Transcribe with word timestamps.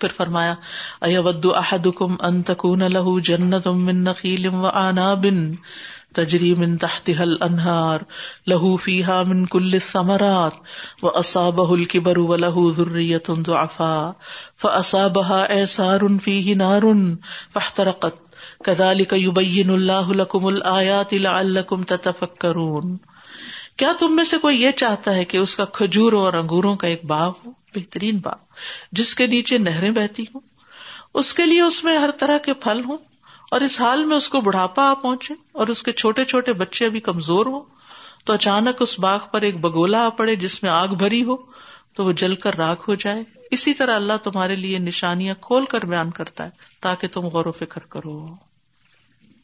پھر 0.00 0.14
فرمایا 0.16 0.54
اود 1.08 1.46
احدکم 1.54 2.16
ان 2.20 2.42
تکون 2.42 2.84
له 2.88 3.14
جنت 3.28 3.68
من 3.80 4.02
نخیل 4.04 4.46
و 4.48 4.66
عناب 4.74 5.26
تجری 6.14 6.52
من 6.54 6.76
تحتها 6.76 7.24
الانہار 7.24 8.04
له 8.46 8.70
فیها 8.84 9.18
من 9.32 9.42
کل 9.46 9.74
الثمرات 9.74 10.62
واصابه 11.02 11.68
الكبر 11.74 12.22
وله 12.24 12.64
ذریۃ 12.78 13.34
ضعفاء 13.42 14.06
فاصابها 14.56 15.58
اعصار 15.58 16.08
فيه 16.24 16.56
نار 16.56 16.88
فاحترقت. 17.52 18.24
كذلك 18.64 19.12
يبين 19.12 19.70
الله 19.70 20.14
لكم 20.14 20.48
الآيات 20.48 21.14
لعلكم 21.20 21.82
تتفكرون 21.82 22.96
کیا 23.76 23.92
تم 23.98 24.16
میں 24.16 24.24
سے 24.24 24.38
کوئی 24.38 24.62
یہ 24.62 24.70
چاہتا 24.76 25.14
ہے 25.14 25.24
کہ 25.24 25.36
اس 25.36 25.56
کا 25.56 25.64
کھجور 25.64 26.12
اور 26.12 26.32
انگوروں 26.32 26.76
کا 26.76 26.86
ایک 26.88 27.04
باغ 27.04 27.32
ہو؟ 27.46 27.57
بہترین 27.74 28.18
باغ، 28.18 28.36
جس 28.92 29.14
کے 29.14 29.26
نیچے 29.26 29.58
نہریں 29.58 29.90
بہتی 29.90 30.22
ہوں، 30.22 30.40
اس 31.14 31.34
کے 31.34 31.46
لیے 31.46 31.60
اس 31.60 31.84
میں 31.84 31.98
ہر 31.98 32.10
طرح 32.10 32.38
کے 32.38 32.54
پھل 32.54 32.84
ہوں، 32.84 32.98
اور 33.50 33.60
اس 33.60 33.80
حال 33.80 34.04
میں 34.04 34.16
اس 34.16 34.28
کو 34.28 34.40
بڑھاپا 34.40 34.90
آ 34.90 34.94
پہنچے، 34.94 35.34
اور 35.52 35.66
اس 35.66 35.82
کے 35.82 35.92
چھوٹے 35.92 36.24
چھوٹے 36.24 36.52
بچے 36.52 36.86
ابھی 36.86 37.00
کمزور 37.00 37.46
ہوں، 37.46 37.60
تو 38.24 38.32
اچانک 38.32 38.82
اس 38.82 38.98
باغ 38.98 39.18
پر 39.32 39.42
ایک 39.42 39.60
بگولا 39.60 40.06
آ 40.06 40.08
پڑے 40.08 40.36
جس 40.36 40.62
میں 40.62 40.70
آگ 40.70 40.88
بھری 40.88 41.24
ہو، 41.24 41.36
تو 41.94 42.04
وہ 42.04 42.12
جل 42.12 42.34
کر 42.34 42.54
راک 42.54 42.84
ہو 42.88 42.94
جائے۔ 42.94 43.22
اسی 43.50 43.74
طرح 43.74 43.96
اللہ 43.96 44.12
تمہارے 44.22 44.54
لیے 44.54 44.78
نشانیاں 44.78 45.34
کھول 45.40 45.64
کر 45.64 45.84
بیان 45.84 46.10
کرتا 46.10 46.44
ہے، 46.44 46.50
تاکہ 46.80 47.08
تم 47.08 47.20
غور 47.20 47.46
و 47.46 47.52
فکر 47.52 47.80
کرو۔ 47.80 48.26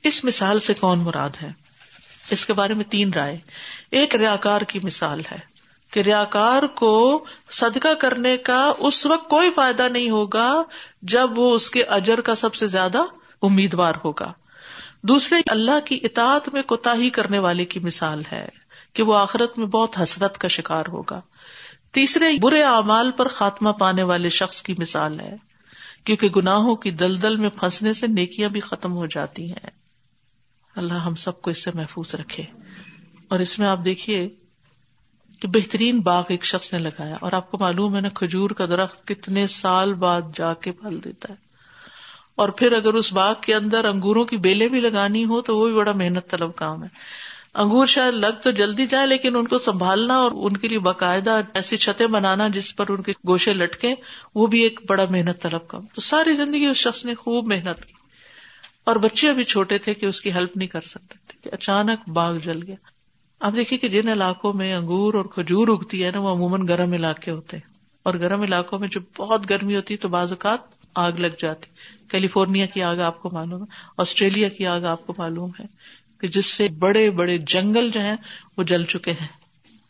اس 0.03 0.25
مثال 0.25 0.61
سے 0.61 0.75
کون 0.75 0.99
مراد 0.99 1.43
ہے؟ 1.43 1.53
اس 2.31 2.47
کے 2.47 2.53
بارے 2.53 2.75
میں 2.75 2.85
تین 2.85 3.13
رائے۔ 3.13 3.39
ایک 3.91 4.17
ریاکار 4.17 4.61
کی 4.61 4.79
مثال 4.83 5.23
ہے۔ 5.33 5.54
کہ 5.95 6.01
ریاکار 6.01 6.63
کو 6.63 7.25
صدقہ 7.51 7.95
کرنے 7.95 8.37
کا 8.37 8.73
اس 8.79 9.07
وقت 9.07 9.31
کوئی 9.31 9.51
فائدہ 9.51 9.89
نہیں 9.89 10.11
ہوگا 10.11 10.63
جب 11.03 11.39
وہ 11.39 11.55
اس 11.55 11.71
کے 11.71 11.85
اجر 11.85 12.21
کا 12.21 12.35
سب 12.35 12.55
سے 12.55 12.67
زیادہ 12.67 12.99
امیدوار 13.43 13.93
ہوگا۔ 14.05 14.33
دوسرے، 15.03 15.37
اللہ 15.47 15.81
کی 15.85 15.99
اطاعت 16.03 16.49
میں 16.49 16.63
کوتا 16.63 16.95
ہی 16.95 17.11
کرنے 17.11 17.39
والے 17.39 17.65
کی 17.65 17.81
مثال 17.81 18.23
ہے 18.33 18.49
کہ 18.93 19.03
وہ 19.03 19.17
آخرت 19.17 19.59
میں 19.59 19.67
بہت 19.67 19.99
حسرت 20.03 20.39
کا 20.39 20.49
شکار 20.49 20.85
ہوگا۔ 20.89 21.21
تیسرے، 21.93 22.27
برے 22.41 22.63
اعمال 22.63 23.11
پر 23.11 23.29
خاتمہ 23.29 23.71
پانے 23.71 24.03
والے 24.03 24.29
شخص 24.29 24.63
کی 24.63 24.75
مثال 24.79 25.21
ہے، 25.21 25.37
کیونکہ 26.05 26.29
گناہوں 26.29 26.77
کی 26.77 26.91
دلدل 26.91 27.37
میں 27.37 27.51
پھنسنے 27.51 27.93
سے 27.93 28.07
نیکیاں 28.07 28.49
بھی 28.49 28.61
ختم 28.61 28.93
ہو 28.93 29.07
جاتی 29.07 29.51
ہیں۔ 29.51 29.71
اللہ 30.77 30.95
ہم 30.95 31.15
سب 31.15 31.43
کو 31.43 31.51
اس 31.51 31.65
سے 31.65 31.71
محفوظ 31.75 32.15
رکھے۔ 32.15 32.43
اور 33.29 33.39
اس 33.41 33.59
میں 33.59 33.67
آپ 33.67 33.79
دیکھیے 33.85 34.29
کہ 35.45 35.49
بہترین 35.49 36.01
باغ 36.01 36.23
ایک 36.29 36.45
شخص 36.45 36.73
نے 36.73 36.79
لگایا 36.79 37.17
اور 37.21 37.33
آپ 37.33 37.51
کو 37.51 37.59
معلوم 37.59 37.97
ہے 37.97 38.01
نا 38.01 38.09
کھجور 38.09 38.51
کا 38.51 38.67
درخت 38.67 39.07
کتنے 39.07 39.47
سال 39.47 39.95
بعد 39.95 40.23
جا 40.35 40.55
کے 40.55 40.73
پھل 40.73 41.05
دیتا 41.05 41.35
ہے۔ 41.35 41.39
اور 42.35 42.49
پھر 42.49 42.73
اگر 42.73 42.95
اس 42.95 43.13
باغ 43.13 43.35
کے 43.41 43.55
اندر 43.55 43.85
انگوروں 43.85 44.25
کی 44.25 44.37
بیلیں 44.37 44.69
بھی 44.69 44.81
لگانی 44.81 45.25
ہو 45.25 45.41
تو 45.41 45.59
وہ 45.59 45.67
بھی 45.67 45.75
بڑا 45.75 45.93
محنت 45.93 46.31
طلب 46.31 46.57
کام 46.57 46.83
ہے۔ 46.83 46.89
انگور 47.55 47.87
شاید 47.87 48.15
لگ 48.15 48.41
تو 48.43 48.51
جلدی 48.51 48.87
جائے 48.87 49.07
لیکن 49.07 49.37
ان 49.37 49.47
کو 49.47 49.59
سنبھالنا 49.59 50.15
اور 50.15 50.33
ان 50.35 50.57
کے 50.57 50.69
لیے 50.69 50.79
باقاعدہ 50.79 51.41
ایسی 51.55 51.77
چھتیں 51.77 52.07
بنانا 52.07 52.49
جس 52.49 52.77
پر 52.77 52.91
ان 52.91 53.03
کے 53.03 53.13
گوشے 53.29 53.53
لٹکے 53.53 53.95
وہ 54.35 54.47
بھی 54.47 54.61
ایک 54.61 54.81
بڑا 54.89 55.05
محنت 55.11 55.43
طلب 55.43 55.69
کام۔ 55.69 55.87
تو 55.87 56.01
ساری 56.01 56.35
زندگی 56.35 56.67
اس 56.67 56.77
شخص 56.77 57.05
نے 57.05 57.15
خوب 57.15 57.47
محنت 57.47 57.85
کی۔ 57.85 57.95
اور 58.85 58.97
بچے 58.97 59.29
ابھی 59.31 59.45
چھوٹے 59.45 59.79
تھے 59.79 59.95
کہ 59.95 60.07
اس 60.07 60.21
کی 60.21 60.33
ہیلپ 60.33 60.57
نہیں 60.57 60.69
کر 60.69 60.81
سکتے 60.81 61.15
تھے 61.29 61.39
کہ 61.43 61.55
اچانک 61.55 62.09
باغ 62.09 62.37
جل 62.37 62.63
گیا۔ 62.63 62.94
اب 63.45 63.57
دیکھیے 63.57 63.79
کہ 63.79 63.89
جن 63.89 64.09
علاقوں 64.09 64.53
میں 64.53 64.75
انگور 64.75 65.15
اور 65.15 65.25
کھجور 65.25 65.69
اگتی 65.69 66.05
ہے 66.05 66.11
نا، 66.11 66.21
وہ 66.21 66.29
عموماً 66.29 66.69
گرم 66.69 66.93
علاقے 66.93 67.31
ہوتے 67.31 67.57
ہیں۔ 67.57 67.75
اور 68.03 68.15
گرم 68.15 68.43
علاقوں 68.43 68.79
میں 68.79 68.89
جو 68.89 69.01
بہت 69.17 69.51
گرمی 69.51 69.77
ہوتی 69.77 69.95
ہے 69.95 69.99
تو 69.99 70.09
بعض 70.09 70.33
اوقات 70.33 70.59
آگ 70.95 71.13
لگ 71.13 71.27
جاتی 71.39 71.71
کیلیفورنیا 72.09 72.67
کی 72.67 72.83
آگ 72.83 72.97
آپ 72.97 73.23
کو 73.23 73.31
معلوم 73.33 73.63
ہے، 73.63 73.67
آسٹریلیا 73.99 74.49
کی 74.49 74.67
آگ 74.67 74.81
آپ 74.81 75.07
کو 75.07 75.15
معلوم 75.19 75.51
ہے 75.61 75.65
کہ 76.21 76.29
جس 76.29 76.47
سے 76.47 76.69
بڑے 76.69 77.11
بڑے 77.11 77.39
جنگل 77.39 77.91
جو 77.91 78.01
ہیں 78.01 78.17
وہ 78.57 78.63
جل 78.63 78.85
چکے 78.85 79.13
ہیں۔ 79.13 79.29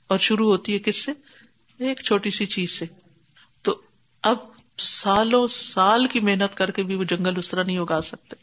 اور 0.09 0.19
شروع 0.19 0.50
ہوتی 0.50 0.75
ہے 0.75 0.79
کس 0.79 1.05
سے؟ 1.05 1.12
ایک 1.79 2.00
چھوٹی 2.00 2.31
سی 2.31 2.47
چیز 2.47 2.71
سے۔ 2.71 2.84
تو 3.62 3.81
اب 4.23 4.37
سالوں 4.79 5.47
سال 5.47 6.06
کی 6.06 6.21
محنت 6.21 6.56
کر 6.56 6.71
کے 6.71 6.83
بھی 6.83 6.95
وہ 6.95 7.05
جنگل 7.05 7.34
اس 7.37 7.49
طرح 7.49 7.62
نہیں 7.62 7.79
اگا 7.79 8.00
سکتے۔ 8.00 8.37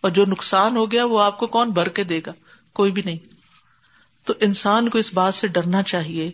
اور 0.00 0.10
جو 0.10 0.24
نقصان 0.24 0.76
ہو 0.76 0.92
گیا 0.92 1.04
وہ 1.04 1.22
آپ 1.22 1.38
کو 1.38 1.46
کون 1.46 1.70
بھر 1.70 1.88
کے 1.88 2.04
دے 2.04 2.20
گا؟ 2.26 2.32
کوئی 2.72 2.92
بھی 2.92 3.02
نہیں۔ 3.04 3.35
تو 4.26 4.34
انسان 4.40 4.88
کو 4.88 4.98
اس 4.98 5.14
بات 5.14 5.34
سے 5.34 5.48
ڈرنا 5.48 5.82
چاہیے 5.82 6.30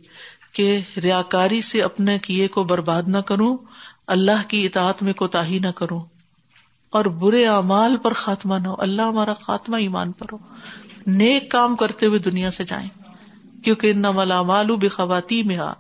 کہ 0.53 0.81
ریاکاری 1.03 1.61
سے 1.61 1.83
اپنے 1.83 2.19
کیے 2.19 2.49
کو 2.49 2.65
برباد 2.65 3.03
نہ 3.07 3.19
کروں، 3.19 3.57
اللہ 4.07 4.49
کی 4.49 4.67
اطاعت 4.67 5.03
میں 5.03 5.13
کوتا 5.13 5.43
نہ 5.49 5.71
کروں 5.77 6.01
اور 6.91 7.05
برے 7.05 7.47
اعمال 7.47 7.97
پر 7.97 8.13
خاتمہ 8.13 8.55
نہ 8.55 8.69
ہو، 8.69 8.75
اللہ 8.79 9.03
ہمارا 9.03 9.35
خاتمہ 9.35 9.77
ایمان 9.77 10.13
پر 10.13 10.27
ہو۔ 10.33 10.39
نیک 11.07 11.51
کام 11.51 11.77
کرتے 11.77 12.07
ہوئے 12.07 12.19
دنیا 12.19 12.51
سے 12.51 12.65
جائیں، 12.65 12.89
کیونکہ 13.65 13.91
ان 13.91 14.03
ملا 14.15 14.43
مالو 14.43 14.77
بے 14.77 14.89
خواتین 14.89 15.47
میں 15.47 15.59
آ 15.59 15.73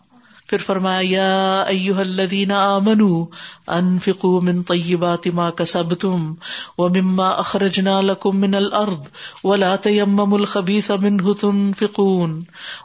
پھر 0.52 0.62
فرمایا، 0.66 1.00
یا 1.08 1.60
ایوہ 1.68 1.98
الذین 1.98 2.52
آمنوا 2.52 3.76
انفقوا 3.76 4.40
من 4.40 4.62
طیبات 4.62 5.26
ما 5.26 5.50
کسبتم 5.50 6.34
ومما 6.78 7.28
اخرجنا 7.42 8.00
لکم 8.00 8.40
من 8.40 8.54
الارض 8.54 9.06
ولا 9.44 9.70
تیمموا 9.76 10.38
الخبیث 10.38 10.90
منه 10.90 11.32
تنفقون 11.40 12.34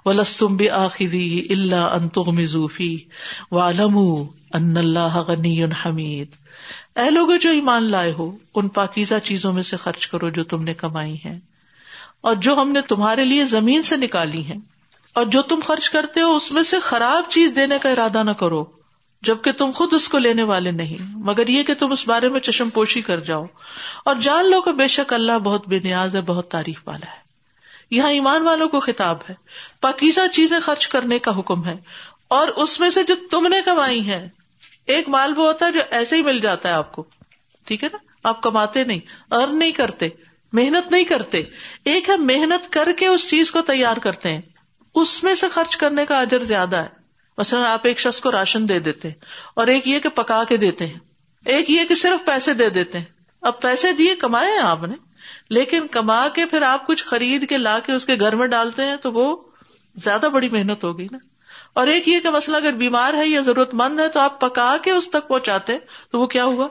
ولستم 0.05 0.57
بآخذیه 0.57 1.41
الا 1.57 1.83
ان 1.97 2.09
تغمزوا 2.09 2.67
فیه 2.77 3.57
وعلموا 3.57 4.23
ان 4.53 4.77
اللہ 4.77 5.19
غنی 5.27 5.63
حمید۔ 5.85 6.39
اے 6.95 7.09
لوگو، 7.09 7.37
جو 7.37 7.49
ایمان 7.49 7.83
لائے 7.83 8.13
ہو، 8.17 8.29
ان 8.55 8.67
پاکیزہ 8.67 9.21
چیزوں 9.23 9.53
میں 9.53 9.63
سے 9.63 9.77
خرچ 9.77 10.07
کرو 10.07 10.29
جو 10.29 10.43
تم 10.43 10.63
نے 10.63 10.73
کمائی 10.73 11.15
ہیں 11.25 11.37
اور 12.21 12.35
جو 12.35 12.53
ہم 12.53 12.71
نے 12.71 12.81
تمہارے 12.81 13.25
لیے 13.25 13.45
زمین 13.45 13.83
سے 13.83 13.97
نکالی 13.97 14.43
ہیں۔ 14.43 14.59
اور 15.17 15.25
جو 15.25 15.41
تم 15.41 15.59
خرچ 15.65 15.89
کرتے 15.89 16.21
ہو 16.21 16.35
اس 16.35 16.51
میں 16.51 16.63
سے 16.63 16.79
خراب 16.79 17.29
چیز 17.29 17.51
دینے 17.55 17.77
کا 17.81 17.89
ارادہ 17.89 18.23
نہ 18.23 18.31
کرو، 18.31 18.65
جبکہ 19.21 19.51
تم 19.51 19.71
خود 19.71 19.93
اس 19.93 20.09
کو 20.09 20.17
لینے 20.17 20.43
والے 20.43 20.71
نہیں۔ 20.71 21.17
مگر 21.17 21.47
یہ 21.47 21.63
کہ 21.63 21.73
تم 21.73 21.91
اس 21.91 22.07
بارے 22.07 22.29
میں 22.29 22.39
چشم 22.39 22.69
پوشی 22.69 23.01
کر 23.01 23.19
جاؤ۔ 23.19 23.45
اور 24.05 24.15
جان 24.15 24.51
لو 24.51 24.61
کہ 24.61 24.71
بے 24.71 24.87
شک 24.87 25.13
اللہ 25.13 25.39
بہت 25.43 25.67
بے 25.67 25.79
نیاز 25.79 26.15
ہے، 26.15 26.21
بہت 26.21 26.51
تعریف 26.51 26.79
والا 26.87 27.11
ہے۔ 27.11 27.17
یہاں 27.91 28.11
ایمان 28.11 28.41
والوں 28.41 28.69
کو 28.69 28.79
خطاب 28.79 29.17
ہے۔ 29.29 29.35
پاکیزہ 29.81 30.27
چیزیں 30.31 30.59
خرچ 30.59 30.87
کرنے 30.87 31.19
کا 31.19 31.39
حکم 31.39 31.65
ہے۔ 31.65 31.75
اور 32.27 32.47
اس 32.47 32.79
میں 32.79 32.89
سے 32.89 33.03
جو 33.03 33.15
تم 33.31 33.47
نے 33.47 33.61
کمائی 33.65 34.07
ہے 34.07 34.29
ایک 34.85 35.09
مال 35.09 35.33
وہ 35.37 35.47
ہوتا 35.47 35.65
ہے 35.65 35.71
جو 35.71 35.79
ایسے 35.91 36.15
ہی 36.15 36.23
مل 36.23 36.39
جاتا 36.39 36.69
ہے 36.69 36.73
آپ 36.73 36.91
کو۔ 36.91 37.05
ٹھیک 37.65 37.83
ہے 37.83 37.89
نا؟ 37.93 37.97
آپ 38.23 38.41
کماتے 38.41 38.83
نہیں 38.83 38.99
ارن 39.31 39.59
نہیں 39.59 39.71
کرتے، 39.71 40.09
محنت 40.53 40.91
نہیں 40.91 41.03
کرتے۔ 41.03 41.43
ایک 41.85 42.09
ہے 42.09 42.17
محنت 42.17 42.73
کر 42.73 42.87
کے 42.97 43.07
اس 43.07 43.29
چیز 43.29 43.51
کو 43.51 43.61
تیار 43.61 43.97
کرتے 43.97 44.33
ہیں۔ 44.33 44.41
اس 45.01 45.23
میں 45.23 45.35
سے 45.35 45.49
خرچ 45.49 45.77
کرنے 45.77 46.05
کا 46.05 46.19
اجر 46.19 46.39
زیادہ 46.39 46.75
ہے۔ 46.75 46.87
مثلاً 47.37 47.63
آپ 47.65 47.79
ایک 47.83 47.99
شخص 47.99 48.21
کو 48.21 48.31
راشن 48.31 48.69
دے 48.69 48.79
دیتے 48.79 49.09
اور 49.53 49.67
ایک 49.67 49.87
یہ 49.87 49.99
کہ 49.99 50.09
پکا 50.09 50.43
کے 50.43 50.57
دیتے 50.57 50.85
ہیں۔ 50.85 50.99
ایک 51.45 51.69
یہ 51.69 51.83
کہ 51.83 51.95
صرف 51.95 52.25
پیسے 52.25 52.53
دے 52.53 52.69
دیتے 52.69 52.97
ہیں۔ 52.97 53.05
اب 53.41 53.61
پیسے 53.61 53.91
دیے، 53.91 54.15
کمائے 54.15 54.51
ہیں 54.51 54.59
آپ 54.59 54.83
نے۔ 54.83 54.95
لیکن 55.49 55.87
کما 55.87 56.27
کے 56.27 56.45
پھر 56.45 56.61
آپ 56.61 56.87
کچھ 56.87 57.05
خرید 57.05 57.49
کے 57.49 57.57
لا 57.57 57.79
کے 57.79 57.93
اس 57.93 58.05
کے 58.05 58.15
گھر 58.19 58.35
میں 58.35 58.47
ڈالتے 58.47 58.85
ہیں 58.85 58.95
تو 58.95 59.13
وہ 59.13 59.37
زیادہ 59.95 60.25
بڑی 60.33 60.49
محنت 60.49 60.83
ہوگی 60.83 61.07
نا۔ 61.11 61.17
اور 61.73 61.87
ایک 61.87 62.07
یہ 62.07 62.19
کہ 62.19 62.29
مسئلہ 62.29 62.57
اگر 62.57 62.71
بیمار 62.71 63.13
ہے 63.13 63.27
یا 63.27 63.41
ضرورت 63.41 63.73
مند 63.73 63.99
ہے 63.99 64.07
تو 64.07 64.19
آپ 64.19 64.41
پکا 64.41 64.77
کے 64.81 64.91
اس 64.91 65.09
تک 65.09 65.27
پہنچاتے 65.27 65.77
تو 66.11 66.19
وہ 66.19 66.27
کیا 66.27 66.43
ہوا؟ 66.43 66.67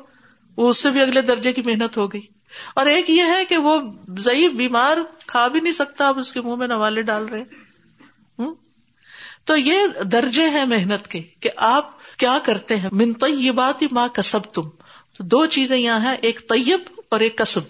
وہ 0.56 0.70
اس 0.70 0.78
سے 0.78 0.91
بھی 0.91 1.00
اگلے 1.00 1.20
درجے 1.20 1.53
کی 1.53 1.62
محنت 1.62 1.97
ہو 1.97 2.12
گئی۔ 2.12 2.26
اور 2.75 2.86
ایک 2.86 3.10
یہ 3.10 3.22
ہے 3.22 3.44
کہ 3.44 3.56
وہ 3.56 3.81
ضعیف 4.19 4.53
بیمار 4.53 4.97
کھا 5.26 5.48
بھی 5.48 5.60
نہیں 5.60 5.72
سکتا، 5.72 6.09
آپ 6.09 6.19
اس 6.19 6.32
کے 6.32 6.41
منہ 6.41 6.54
میں 6.54 6.66
نوالے 6.66 7.03
ڈال 7.03 7.26
رہے 7.26 7.66
تو 9.56 9.60
یہ 9.60 10.02
درجے 10.02 10.48
ہیں 10.48 10.64
محنت 10.64 11.08
کے 11.08 11.22
کہ 11.40 11.50
آپ 11.56 11.90
کیا 12.18 12.38
کرتے 12.44 12.76
ہیں؟ 12.76 12.88
من 12.92 13.12
طیبات 13.12 13.84
ماں 13.92 14.08
کسب 14.08 14.42
تم 14.42 14.68
تو 15.16 15.24
دو 15.24 15.47
چیزیں 15.47 15.78
یہاں 15.78 16.00
ہیں، 16.00 16.16
ایک 16.22 16.48
طیب 16.48 16.80
اور 17.10 17.20
ایک 17.20 17.38
کسب۔ 17.38 17.60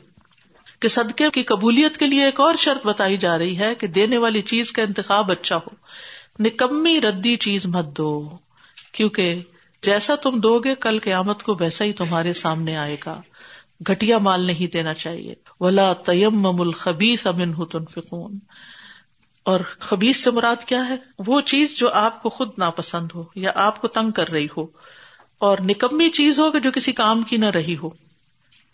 کہ 0.80 0.88
صدقے 0.88 1.30
کی 1.30 1.42
قبولیت 1.42 1.96
کے 1.96 2.06
لیے 2.06 2.24
ایک 2.24 2.40
اور 2.40 2.54
شرط 2.54 2.86
بتائی 2.86 3.16
جا 3.16 3.38
رہی 3.38 3.58
ہے 3.58 3.74
کہ 3.74 3.86
دینے 3.86 4.18
والی 4.18 4.42
چیز 4.42 4.72
کا 4.72 4.82
انتخاب 4.82 5.30
اچھا 5.30 5.56
ہو۔ 5.56 5.68
نکمی 6.38 7.00
ردی 7.00 7.36
چیز 7.36 7.66
مت 7.66 7.86
دو، 7.96 8.38
کیونکہ 8.92 9.42
جیسا 9.82 10.14
تم 10.14 10.40
دو 10.40 10.58
گے 10.58 10.74
کل 10.74 10.98
قیامت 10.98 11.42
کو 11.42 11.56
ویسا 11.60 11.84
ہی 11.84 11.92
تمہارے 11.92 12.32
سامنے 12.32 12.76
آئے 12.76 12.96
گا۔ 13.06 13.20
گٹیا 13.90 14.18
مال 14.18 14.40
نہیں 14.40 14.72
دینا 14.72 14.94
چاہیے۔ 14.94 15.34
ولا 15.60 15.92
تیم 15.92 16.46
الخبیس 16.46 17.26
امن 17.26 17.66
تنفقون۔ 17.66 18.38
اور 19.46 19.60
خبیز 19.78 20.24
سے 20.24 20.30
مراد 20.30 20.64
کیا 20.64 20.88
ہے؟ 20.88 20.96
وہ 21.26 21.40
چیز 21.40 21.76
جو 21.78 21.90
آپ 21.90 22.22
کو 22.22 22.28
خود 22.28 22.50
ناپسند 22.58 23.08
ہو 23.14 23.24
یا 23.34 23.52
آپ 23.54 23.80
کو 23.80 23.88
تنگ 23.88 24.10
کر 24.10 24.28
رہی 24.28 24.46
ہو 24.56 24.66
اور 25.38 25.58
نکمی 25.64 26.08
چیز 26.10 26.38
ہو 26.40 26.50
کہ 26.50 26.60
جو 26.60 26.70
کسی 26.74 26.92
کام 26.92 27.22
کی 27.22 27.36
نہ 27.36 27.46
رہی 27.46 27.76
ہو۔ 27.76 27.88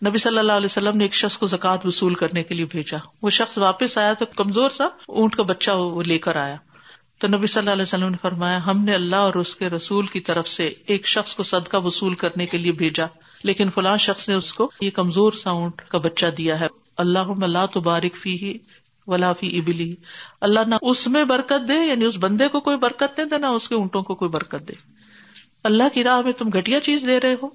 نبی 0.05 0.17
صلی 0.17 0.37
اللہ 0.37 0.51
علیہ 0.51 0.65
وسلم 0.65 0.97
نے 0.97 1.03
ایک 1.03 1.13
شخص 1.13 1.37
کو 1.37 1.45
زکات 1.45 1.85
وصول 1.85 2.13
کرنے 2.13 2.43
کے 2.43 2.55
لیے 2.55 2.65
بھیجا۔ 2.65 2.97
وہ 3.21 3.29
شخص 3.29 3.57
واپس 3.57 3.97
آیا 3.97 4.13
تو 4.13 4.25
کمزور 4.25 4.69
سا 4.69 4.87
اونٹ 5.07 5.35
کا 5.35 5.43
بچہ 5.43 5.71
وہ 5.71 6.03
لے 6.03 6.17
کر 6.19 6.35
آیا۔ 6.35 6.55
تو 7.17 7.27
نبی 7.27 7.47
صلی 7.47 7.59
اللہ 7.59 7.71
علیہ 7.71 7.81
وسلم 7.81 8.09
نے 8.09 8.17
فرمایا، 8.21 8.65
ہم 8.65 8.83
نے 8.83 8.95
اللہ 8.95 9.15
اور 9.15 9.33
اس 9.33 9.55
کے 9.55 9.69
رسول 9.69 10.05
کی 10.05 10.19
طرف 10.19 10.47
سے 10.47 10.73
ایک 10.87 11.07
شخص 11.07 11.35
کو 11.35 11.43
صدقہ 11.43 11.77
وصول 11.77 12.15
کرنے 12.15 12.45
کے 12.45 12.57
لیے 12.57 12.71
بھیجا، 12.71 13.05
لیکن 13.43 13.69
فلاں 13.69 13.97
شخص 13.97 14.29
نے 14.29 14.35
اس 14.35 14.53
کو 14.53 14.71
یہ 14.81 14.89
کمزور 14.89 15.33
ساؤنڈ 15.33 15.73
کا 15.73 15.97
بچہ 15.97 16.25
دیا 16.37 16.59
ہے۔ 16.59 16.67
اللہ 16.97 17.65
تو 17.71 17.81
بارک 17.81 18.15
فی 18.15 18.57
ہی 19.07 19.11
ولا 19.11 19.33
فی 19.33 19.59
ابلی 19.59 19.95
اللہ 20.41 20.59
نہ 20.67 20.75
اس 20.81 21.07
میں 21.07 21.23
برکت 21.23 21.67
دے 21.67 21.73
یعنی 21.73 22.05
اس 22.05 22.13
بندے 22.19 22.47
کو 22.47 22.59
کوئی 22.59 22.77
برکت 22.77 23.19
دے 23.31 23.37
نہ 23.37 23.45
اس 23.45 23.69
کے 23.69 23.75
اونٹوں 23.75 24.01
کو 24.01 24.15
کوئی 24.15 24.29
برکت 24.29 24.67
دے۔ 24.67 24.73
اللہ 25.63 25.83
کی 25.93 26.03
راہ 26.03 26.21
میں 26.21 26.31
تم 26.31 26.49
گٹیا 26.49 26.79
چیز 26.79 27.03
دے 27.07 27.19
رہے 27.19 27.35
ہو۔ 27.43 27.47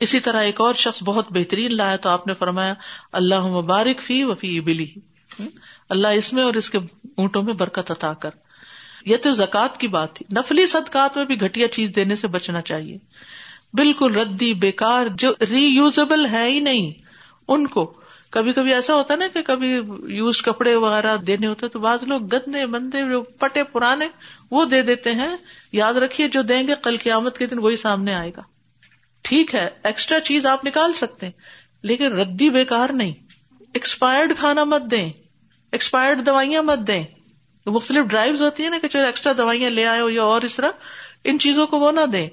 اسی 0.00 0.20
طرح 0.20 0.42
ایک 0.42 0.60
اور 0.60 0.74
شخص 0.74 1.02
بہت 1.02 1.26
بہترین 1.30 1.76
لایا 1.76 1.96
تو 1.96 2.08
آپ 2.08 2.26
نے 2.26 2.34
فرمایا 2.34 2.74
اللہ 3.12 3.46
مبارک 3.46 4.00
فی 4.00 4.24
وفی 4.24 4.58
ابلی 4.58 4.86
اللہ 5.88 6.08
اس 6.08 6.32
میں 6.32 6.44
اور 6.44 6.54
اس 6.54 6.70
کے 6.70 6.78
اونٹوں 7.16 7.42
میں 7.42 7.54
برکت 7.54 7.90
عطا 7.90 8.12
کر۔ 8.12 8.30
یہ 9.06 9.16
تو 9.16 9.32
زکوٰۃ 9.32 9.76
کی 9.78 9.88
بات 9.88 10.14
تھی۔ 10.14 10.26
نفلی 10.38 10.66
صدقات 10.66 11.16
میں 11.16 11.24
بھی 11.24 11.40
گٹیا 11.40 11.68
چیز 11.68 11.92
دینے 11.96 12.16
سے 12.16 12.28
بچنا 12.28 12.60
چاہیے۔ 12.60 12.98
بالکل 13.72 14.14
ردی 14.14 14.54
بےکار 14.54 15.06
جو 15.06 15.32
ری 15.50 15.64
یوزبل 15.64 16.26
ہے 16.26 16.44
ہی 16.50 16.60
نہیں، 16.60 16.92
ان 17.48 17.66
کو 17.66 18.01
کبھی 18.32 18.52
کبھی 18.52 18.74
ایسا 18.74 18.94
ہوتا 18.94 19.16
نا 19.16 19.24
کہ 19.34 19.42
کبھی 19.42 19.80
یوز 20.08 20.42
کپڑے 20.42 20.74
وغیرہ 20.74 21.16
دینے 21.16 21.46
ہوتے 21.46 21.68
تو 21.68 21.78
بعض 21.78 22.02
لوگ 22.02 22.26
گندے 22.26 22.66
بندے 22.66 23.10
جو 23.10 23.22
پٹے 23.22 23.64
پرانے 23.64 24.08
وہ 24.50 24.64
دے 24.64 24.82
دیتے 24.82 25.12
ہیں۔ 25.12 25.36
یاد 25.72 25.94
رکھیے 25.94 26.28
جو 26.28 26.42
دیں 26.42 26.68
گے 26.68 26.72
کل 26.82 26.96
قیامت 26.96 27.38
کے 27.38 27.46
دن 27.46 27.58
وہی 27.58 27.76
سامنے 27.76 28.14
آئے 28.14 28.30
گا۔ 28.36 28.42
ٹھیک 29.22 29.54
ہے، 29.54 29.68
ایکسٹرا 29.84 30.20
چیز 30.20 30.46
آپ 30.46 30.64
نکال 30.64 30.92
سکتے 30.92 31.26
ہیں، 31.26 31.32
لیکن 31.82 32.12
ردی 32.12 32.50
بےکار 32.50 32.90
نہیں۔ 32.90 33.12
ایکسپائرڈ 33.74 34.38
کھانا 34.38 34.64
مت 34.64 34.82
دیں، 34.90 35.12
ایکسپائرڈ 35.72 36.26
دوائیاں 36.26 36.62
مت 36.62 36.78
دیں۔ 36.78 37.04
مختلف 37.66 38.04
ڈرائیو 38.04 38.34
ہوتی 38.40 38.62
ہیں 38.62 38.70
نا 38.70 38.78
کہ 38.78 38.88
جو 38.88 38.98
ایکسٹرا 38.98 39.32
دوائیاں 39.38 39.70
لے 39.70 39.86
آئے 39.86 40.00
ہو 40.00 40.10
یا 40.10 40.22
اور 40.22 40.42
اس 40.42 40.56
طرح، 40.56 40.68
ان 41.24 41.38
چیزوں 41.38 41.66
کو 41.66 41.78
وہ 41.80 41.92
نہ 41.92 42.06
دیں۔ 42.12 42.28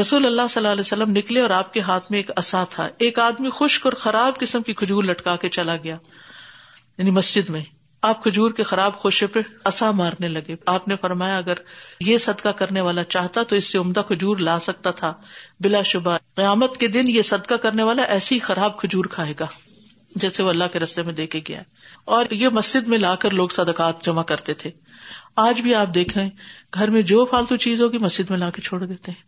رسول 0.00 0.26
اللہ 0.26 0.42
صلی 0.50 0.60
اللہ 0.60 0.68
علیہ 0.68 0.80
وسلم 0.80 1.10
نکلے 1.10 1.40
اور 1.40 1.50
آپ 1.50 1.72
کے 1.72 1.80
ہاتھ 1.80 2.10
میں 2.10 2.18
ایک 2.18 2.30
اصا 2.36 2.64
تھا۔ 2.70 2.88
ایک 2.98 3.18
آدمی 3.18 3.48
خشک 3.54 3.86
اور 3.86 3.92
خراب 3.92 4.38
قسم 4.38 4.62
کی 4.62 4.74
کھجور 4.74 5.04
لٹکا 5.04 5.36
کے 5.36 5.48
چلا 5.48 5.76
گیا۔ 5.76 5.96
یعنی 6.98 7.10
مسجد 7.10 7.48
میں۔ 7.48 7.62
آپ 8.02 8.22
کھجور 8.22 8.50
کے 8.50 8.62
خراب 8.62 8.94
خوشے 8.94 9.26
پہ 9.26 9.40
اصا 9.64 9.90
مارنے 9.90 10.28
لگے۔ 10.28 10.56
آپ 10.66 10.88
نے 10.88 10.96
فرمایا، 10.96 11.38
اگر 11.38 11.54
یہ 12.00 12.18
صدقہ 12.18 12.48
کرنے 12.48 12.80
والا 12.80 13.04
چاہتا 13.04 13.42
تو 13.42 13.56
اس 13.56 13.64
سے 13.64 13.78
عمدہ 13.78 14.00
کھجور 14.00 14.36
لا 14.36 14.58
سکتا 14.58 14.90
تھا۔ 14.90 15.14
بلا 15.60 15.82
شبہ، 15.82 16.18
قیامت 16.34 16.76
کے 16.76 16.88
دن 16.88 17.04
یہ 17.06 17.22
صدقہ 17.22 17.54
کرنے 17.54 17.82
والا 17.82 18.02
ایسی 18.02 18.38
خراب 18.38 18.78
کھجور 18.78 19.04
کھائے 19.04 19.34
گا، 19.40 19.46
جیسے 20.14 20.42
وہ 20.42 20.48
اللہ 20.48 20.64
کے 20.72 20.78
رستے 20.78 21.02
میں 21.02 21.12
دے 21.12 21.26
کے 21.26 21.40
گیا۔ 21.48 21.62
اور 22.04 22.24
یہ 22.30 22.48
مسجد 22.48 22.88
میں 22.88 22.98
لا 22.98 23.14
کر 23.14 23.30
لوگ 23.30 23.48
صدقات 23.48 24.04
جمع 24.04 24.22
کرتے 24.22 24.54
تھے۔ 24.54 24.70
آج 25.36 25.60
بھی 25.60 25.74
آپ 25.74 25.94
دیکھیں، 25.94 26.30
گھر 26.74 26.90
میں 26.90 27.02
جو 27.02 27.24
فالتو 27.24 27.56
چیز 27.56 27.82
ہوگی 27.82 27.98
مسجد 27.98 28.30
میں 28.30 28.38
لا 28.38 28.50
کے 28.50 28.62
چھوڑ 28.62 28.84
دیتے 28.84 29.12
ہیں۔ 29.12 29.22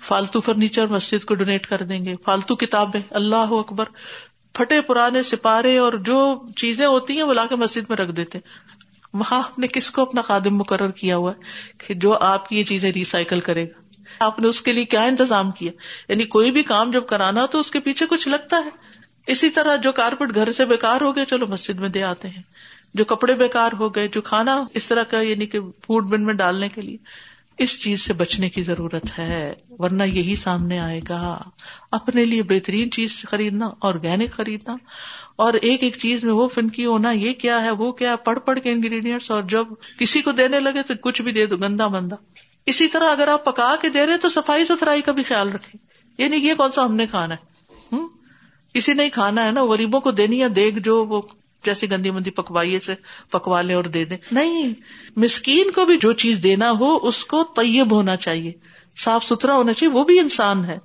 فالتو 0.00 0.40
فرنیچر 0.40 0.86
مسجد 0.86 1.24
کو 1.24 1.34
ڈونیٹ 1.34 1.66
کر 1.66 1.82
دیں 1.82 2.04
گے۔ 2.04 2.14
فالتو 2.24 2.56
کتابیں 2.56 3.00
اللہ 3.10 3.36
اکبر۔ 3.36 3.84
پھٹے 4.52 4.80
پرانے 4.80 5.22
سپارے 5.22 5.78
اور 5.78 5.92
جو 5.92 6.42
چیزیں 6.56 6.86
ہوتی 6.86 7.16
ہیں، 7.16 7.22
وہ 7.22 7.34
لا 7.34 7.46
کے 7.46 7.56
مسجد 7.56 7.82
میں 7.88 7.96
رکھ 7.96 8.12
دیتے 8.12 8.38
وہاں 9.12 9.38
آپ 9.38 9.58
نے 9.58 9.66
کس 9.66 9.90
کو 9.90 10.02
اپنا 10.02 10.20
خادم 10.20 10.56
مقرر 10.56 10.90
کیا 10.90 11.16
ہوا 11.16 11.32
ہے 11.32 11.40
کہ 11.86 11.94
جو 11.94 12.18
آپ 12.18 12.48
کی 12.48 12.58
یہ 12.58 12.64
چیزیں 12.64 12.92
ریسائکل 12.92 13.40
کرے 13.40 13.64
گا؟ 13.64 13.80
آپ 14.20 14.38
نے 14.38 14.48
اس 14.48 14.60
کے 14.60 14.72
لیے 14.72 14.84
کیا 14.84 15.02
انتظام 15.02 15.50
کیا؟ 15.50 15.72
یعنی 16.08 16.24
کوئی 16.24 16.50
بھی 16.50 16.62
کام 16.62 16.90
جب 16.90 17.06
کرانا 17.06 17.46
تو 17.46 17.58
اس 17.58 17.70
کے 17.70 17.80
پیچھے 17.80 18.06
کچھ 18.06 18.28
لگتا 18.28 18.56
ہے؟ 18.56 18.68
اسی 19.26 19.50
طرح 19.50 19.76
جو 19.76 19.92
کارپیٹ 19.92 20.34
گھر 20.34 20.52
سے 20.52 20.64
بےکار 20.64 21.00
ہو 21.00 21.16
گئے، 21.16 21.24
چلو 21.24 21.46
مسجد 21.46 21.80
میں 21.80 21.88
دے 21.88 22.02
آتے 22.02 22.28
ہیں۔ 22.28 22.42
جو 22.94 23.04
کپڑے 23.04 23.34
بےکار 23.34 23.70
ہو 23.78 23.94
گئے، 23.94 24.08
جو 24.08 24.22
کھانا، 24.22 24.64
اس 24.74 24.86
طرح 24.86 25.02
کا 25.02 25.20
یعنی 25.20 25.46
کہ 25.46 25.60
فوڈ 25.60 26.10
بن 26.10 26.24
میں 26.24 26.34
ڈالنے 26.34 26.68
کے 26.68 26.80
لیے۔ 26.80 26.96
اس 27.58 27.82
چیز 27.82 28.02
سے 28.02 28.12
بچنے 28.12 28.48
کی 28.48 28.62
ضرورت 28.62 29.18
ہے، 29.18 29.52
ورنہ 29.78 30.02
یہی 30.02 30.34
سامنے 30.34 30.78
آئے 30.78 31.00
گا۔ 31.08 31.42
اپنے 31.90 32.24
لیے 32.24 32.42
بہترین 32.42 32.90
چیز 32.90 33.26
خریدنا 33.28 33.70
آرگینک 33.82 34.32
خریدنا۔ 34.32 34.76
اور 35.36 35.54
ایک 35.54 35.82
ایک 35.82 35.96
چیز 35.98 36.24
میں 36.24 36.32
وہ 36.32 36.48
فنکی 36.48 36.84
ہونا، 36.84 37.10
یہ 37.10 37.32
کیا 37.32 37.62
ہے، 37.62 37.70
وہ 37.70 37.92
کیا 37.92 38.16
پڑھ 38.16 38.38
پڑھ 38.38 38.60
کے 38.60 38.72
انگریڈینٹس 38.72 39.30
اور 39.30 39.42
جب 39.42 39.66
کسی 39.98 40.22
کو 40.22 40.32
دینے 40.32 40.60
لگے 40.60 40.82
تو 40.82 40.94
کچھ 40.94 41.22
بھی 41.22 41.32
دے 41.32 41.46
دو، 41.46 41.56
گندا 41.56 41.86
بندہ۔ 41.86 42.14
اسی 42.66 42.88
طرح 42.88 43.12
اگر 43.12 43.28
آپ 43.28 43.44
پکا 43.44 43.74
کے 43.82 43.88
دے 43.88 44.06
رہے 44.06 44.16
تو 44.16 44.28
صفائی 44.28 44.64
ستھرائی 44.64 45.02
کا 45.02 45.12
بھی 45.12 45.22
خیال 45.22 45.50
رکھے 45.50 45.78
یعنی 46.18 46.36
یہ 46.36 46.54
کون 46.54 46.72
سا 46.72 46.84
ہم 46.84 46.94
نے 46.94 47.06
کھانا 47.06 47.34
ہے؟ 47.34 47.54
کسی 48.74 48.92
نے 48.92 49.10
کھانا 49.10 49.44
ہے 49.44 49.50
نا، 49.50 49.64
غریبوں 49.64 50.00
کو 50.00 50.10
دینی 50.10 50.42
ہے، 50.42 50.48
دیکھ 50.48 50.78
جو 50.78 51.04
وہ 51.04 51.22
جیسی 51.64 51.90
گندی 51.90 52.10
مندی 52.10 52.30
پکوائیے 52.30 52.80
سے 52.80 52.94
پکوا 53.30 53.62
لے 53.62 53.74
اور 53.74 53.84
دے 53.84 54.04
دے 54.04 54.16
نہیں۔ 54.32 54.74
مسکین 55.16 55.70
کو 55.70 55.84
بھی 55.84 55.96
جو 55.96 56.12
چیز 56.12 56.40
دینا 56.42 56.70
ہو 56.70 56.96
اس 56.96 57.24
کو 57.24 57.44
طیب 57.56 57.92
ہونا 57.92 58.16
چاہیے۔ 58.16 58.52
صاف 58.98 59.24
ستھرا 59.24 59.54
ہونا 59.54 59.72
چاہیے 59.72 59.92
وہ 59.92 60.04
بھی 60.04 60.20
انسان 60.20 60.64
ہے۔ 60.64 60.78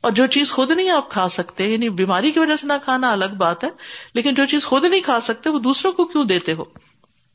اور 0.00 0.12
جو 0.12 0.26
چیز 0.26 0.52
خود 0.52 0.70
نہیں 0.70 0.90
آپ 0.90 1.10
کھا 1.10 1.28
سکتے 1.28 1.66
یعنی 1.66 1.88
بیماری 1.88 2.30
کی 2.30 2.38
وجہ 2.38 2.56
سے 2.56 2.66
نہ 2.66 2.72
کھانا 2.84 3.12
الگ 3.12 3.34
بات 3.38 3.64
ہے 3.64 3.68
لیکن 4.14 4.34
جو 4.34 4.46
چیز 4.46 4.64
خود 4.66 4.84
نہیں 4.84 5.00
کھا 5.00 5.20
سکتے 5.20 5.50
وہ 5.50 5.58
دوسروں 5.58 5.92
کو 5.92 6.04
کیوں 6.04 6.24
دیتے 6.24 6.52
ہو؟ 6.52 6.64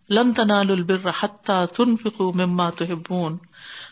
لن 0.10 0.34
تنال 0.34 0.72
البر 0.72 1.10
حتى 1.20 1.66
تنفقوا 1.76 2.32
مما 2.36 2.70
تحبون۔ 2.70 3.38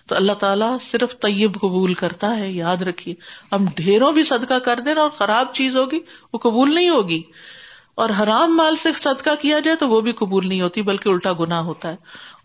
تو 0.08 0.16
اللہ 0.16 0.32
تعالیٰ 0.32 0.78
صرف 0.82 1.20
طیب 1.20 1.54
قبول 1.54 1.94
کرتا 1.94 2.38
ہے 2.38 2.52
یاد 2.52 2.78
رکھیے۔ 2.78 3.16
ہم 3.52 3.66
ڈھیروں 3.76 4.12
بھی 4.12 4.24
صدقہ 4.24 4.54
کر 4.54 4.80
دیں 4.80 4.94
اور 4.94 5.10
خراب 5.10 5.54
چیز 5.54 5.78
ہوگی 5.78 6.00
وہ 6.34 6.38
قبول 6.38 6.76
نہیں 6.76 6.90
ہوگی۔ 6.90 7.22
اور 7.96 8.10
حرام 8.10 8.58
مال 8.58 8.76
سے 8.76 8.90
صدقہ 9.02 9.30
کیا 9.42 9.60
جائے 9.60 9.78
تو 9.78 9.90
وہ 9.90 10.02
بھی 10.02 10.12
قبول 10.12 10.48
نہیں 10.48 10.62
ہوتی، 10.62 10.82
بلکہ 10.82 11.10
الٹا 11.10 11.34
گنا 11.40 11.60
ہوتا 11.60 11.90
ہے۔ 11.90 11.96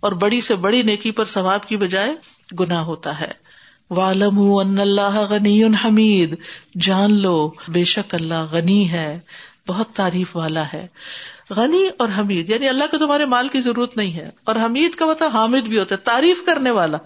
اور 0.01 0.13
بڑی 0.13 0.41
سے 0.41 0.55
بڑی 0.55 0.83
نیکی 0.83 1.11
پر 1.11 1.25
ثواب 1.25 1.67
کی 1.67 1.77
بجائے 1.77 2.11
گنا 2.61 2.83
ہوتا 2.83 3.21
ہے۔ 3.21 3.33
والم 3.91 4.39
ان 4.39 4.79
اللہ 4.81 5.27
غنی 5.29 5.65
حمید 5.65 6.35
جان 6.81 7.23
لو، 7.23 7.51
بے 7.69 7.85
شک 7.85 8.15
اللہ 8.15 8.47
غنی 8.51 8.91
ہے، 8.91 9.21
بہت 9.69 9.91
تعریف 9.91 10.37
والا 10.37 10.65
ہے۔ 10.73 10.87
غنی 11.51 11.89
اور 11.99 12.09
حمید 12.19 12.51
یعنی 12.51 12.69
اللہ 12.69 12.85
کو 12.91 12.99
تمہارے 12.99 13.25
مال 13.25 13.49
کی 13.49 13.61
ضرورت 13.61 13.97
نہیں 13.97 14.13
ہے۔ 14.13 14.31
اور 14.45 14.57
حمید 14.57 14.95
کا 14.95 15.07
مطلب 15.07 15.31
حامد 15.33 15.69
بھی 15.69 15.79
ہوتا 15.79 15.95
ہے، 15.95 16.01
تعریف 16.01 16.43
کرنے 16.47 16.71
والا۔ 16.71 16.99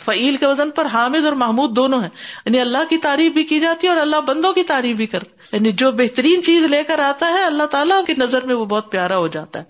فعیل 0.00 0.36
کے 0.36 0.46
وزن 0.46 0.70
پر 0.70 0.86
حامد 0.86 1.24
اور 1.24 1.32
محمود 1.32 1.76
دونوں 1.76 2.02
ہیں۔ 2.02 2.10
یعنی 2.46 2.60
اللہ 2.60 2.84
کی 2.90 2.96
تعریف 2.96 3.32
بھی 3.32 3.44
کی 3.44 3.60
جاتی 3.60 3.86
ہے 3.86 3.92
اور 3.92 4.00
اللہ 4.00 4.20
بندوں 4.20 4.52
کی 4.52 4.62
تعریف 4.62 4.96
بھی 4.96 5.06
کرتا 5.06 5.56
یعنی 5.56 5.72
جو 5.72 5.92
بہترین 5.92 6.42
چیز 6.42 6.64
لے 6.64 6.82
کر 6.82 6.98
آتا 6.98 7.26
ہے، 7.26 7.44
اللہ 7.44 7.66
تعالیٰ 7.66 8.04
کی 8.04 8.12
نظر 8.18 8.44
میں 8.44 8.54
وہ 8.54 8.64
بہت 8.64 8.90
پیارا 8.90 9.16
ہو 9.16 9.26
جاتا 9.26 9.58
ہے۔ 9.58 9.64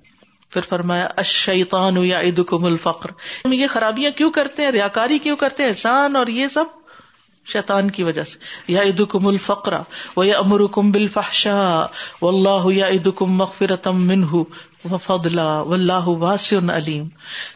پھر 0.50 0.60
فرمایا 0.60 1.08
اشیطان 1.16 1.96
یا 1.96 2.20
عیدکم 2.20 2.64
الفقر 2.64 3.10
یہ 3.52 3.66
خرابیاں 3.66 4.10
کیوں 4.10 4.30
کرتے 4.30 4.62
ہیں؟ 4.62 4.70
ریاکاری 4.70 5.18
کیوں 5.18 5.36
کرتے 5.36 5.62
ہیں؟ 5.62 5.70
احسان 5.70 6.16
اور 6.16 6.26
یہ 6.26 6.48
سب 6.48 6.64
شیطان 7.46 7.90
کی 7.90 8.02
وجہ 8.02 8.22
سے۔ 8.22 8.38
یا 8.68 8.82
عیدکم 8.82 9.26
الفقر 9.26 9.72
و 10.16 10.24
یا 10.24 10.38
امرکم 10.38 10.90
بالفحشاء 10.90 11.86
واللہ 12.22 12.74
یا 12.74 12.88
عیدکم 12.88 13.26
مغفرتم 13.26 14.06
منہ۔ 14.06 14.42
وفضلا 14.90 15.60
واللہ 15.60 16.06
واسع 16.06 16.56
علیم۔ 16.56 17.08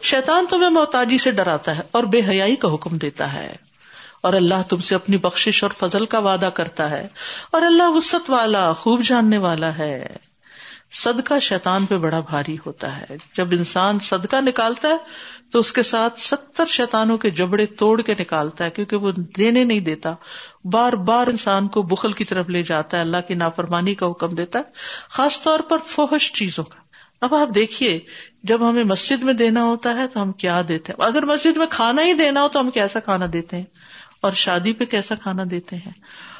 شیطان 0.03 0.45
تمہیں 0.49 0.69
محتاجی 0.69 1.17
سے 1.17 1.31
ڈراتا 1.31 1.77
ہے 1.77 1.81
اور 1.91 2.03
بے 2.03 2.21
حیائی 2.27 2.55
کا 2.55 2.73
حکم 2.73 2.97
دیتا 2.97 3.33
ہے۔ 3.33 3.55
اور 4.21 4.33
اللہ 4.33 4.61
تم 4.69 4.77
سے 4.77 4.95
اپنی 4.95 5.17
بخش 5.17 5.63
اور 5.63 5.71
فضل 5.79 6.05
کا 6.05 6.19
وعدہ 6.19 6.49
کرتا 6.53 6.89
ہے۔ 6.89 7.07
اور 7.51 7.61
اللہ 7.61 7.89
وسط 7.89 8.29
والا، 8.29 8.73
خوب 8.73 9.01
جاننے 9.01 9.37
والا 9.37 9.77
ہے۔ 9.77 10.15
صدقہ 10.91 11.39
شیطان 11.39 11.85
پہ 11.85 11.97
بڑا 11.97 12.19
بھاری 12.19 12.57
ہوتا 12.65 12.97
ہے۔ 12.97 13.17
جب 13.37 13.47
انسان 13.51 13.99
صدقہ 13.99 14.35
نکالتا 14.41 14.87
ہے، 14.87 14.97
تو 15.51 15.59
اس 15.59 15.71
کے 15.71 15.83
ساتھ 15.83 16.19
ستر 16.19 16.65
شیطانوں 16.65 17.17
کے 17.17 17.29
جبڑے 17.29 17.65
توڑ 17.65 18.01
کے 18.01 18.13
نکالتا 18.19 18.65
ہے، 18.65 18.69
کیونکہ 18.69 18.95
وہ 18.95 19.11
دینے 19.11 19.63
نہیں 19.63 19.79
دیتا۔ 19.79 20.13
بار 20.63 20.93
بار 20.93 21.27
انسان 21.27 21.67
کو 21.67 21.81
بخل 21.81 22.11
کی 22.11 22.23
طرف 22.23 22.49
لے 22.49 22.63
جاتا 22.63 22.97
ہے، 22.97 23.01
اللہ 23.01 23.17
کی 23.27 23.33
نافرمانی 23.33 23.95
کا 23.95 24.05
حکم 24.07 24.35
دیتا 24.35 24.59
ہے۔ 24.59 24.63
خاص 25.09 25.41
طور 25.41 25.59
پر 25.59 25.77
فوہش 25.87 26.33
چیزوں 26.33 26.63
کا۔ 26.63 26.88
اب 27.21 27.35
آپ 27.35 27.55
دیکھیے، 27.55 27.99
جب 28.43 28.69
ہمیں 28.69 28.83
مسجد 28.83 29.23
میں 29.23 29.33
دینا 29.33 29.63
ہوتا 29.63 29.95
ہے 29.95 30.07
تو 30.07 30.21
ہم 30.21 30.31
کیا 30.31 30.61
دیتے 30.67 30.93
ہیں؟ 30.93 31.05
اگر 31.05 31.25
مسجد 31.25 31.57
میں 31.57 31.67
کھانا 31.69 32.01
ہی 32.01 32.13
دینا 32.13 32.43
ہو 32.43 32.47
تو 32.47 32.59
ہم 32.59 32.69
کیسا 32.69 32.99
کھانا 32.99 33.25
دیتے 33.33 33.57
ہیں؟ 33.57 33.63
اور 34.21 34.31
شادی 34.31 34.73
پہ 34.73 34.85
کیسا 34.85 35.15
کھانا 35.15 35.43
دیتے 35.51 35.75
ہیں؟ 35.75 35.91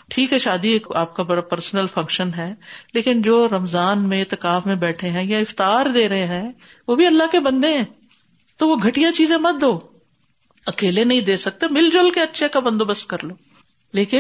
ٹھیک 0.08 0.34
ہے، 0.34 0.40
شادی 0.40 0.70
ایک 0.70 0.88
آپ 0.96 1.16
کا 1.16 1.24
بڑا 1.24 1.42
پرسنل 1.42 1.86
فنکشن 1.88 2.30
ہے، 2.38 2.56
لیکن 2.94 3.22
جو 3.22 3.48
رمضان 3.48 4.10
میں 4.10 4.24
تکاف 4.30 4.66
میں 4.66 4.76
بیٹھے 4.76 5.10
ہیں 5.10 5.24
یا 5.24 5.38
افطار 5.38 5.86
دے 5.86 6.10
رہے 6.10 6.28
ہیں، 6.28 6.52
وہ 6.88 6.96
بھی 6.96 7.06
اللہ 7.06 7.24
کے 7.32 7.40
بندے 7.40 7.78
ہیں۔ 7.78 7.84
تو 8.58 8.68
وہ 8.68 8.76
گٹیا 8.76 9.12
چیزیں 9.12 9.38
مت 9.38 9.62
دو۔ 9.62 9.80
اکیلے 10.66 11.04
نہیں 11.04 11.22
دے 11.22 11.38
سکتے، 11.38 11.66
مل 11.72 11.90
جل 11.94 12.12
کے 12.12 12.22
اچھے 12.22 12.48
کا 12.48 12.60
بندوبست 12.60 13.10
کر 13.10 13.18
لو۔ 13.24 13.36
لیکن 13.94 14.20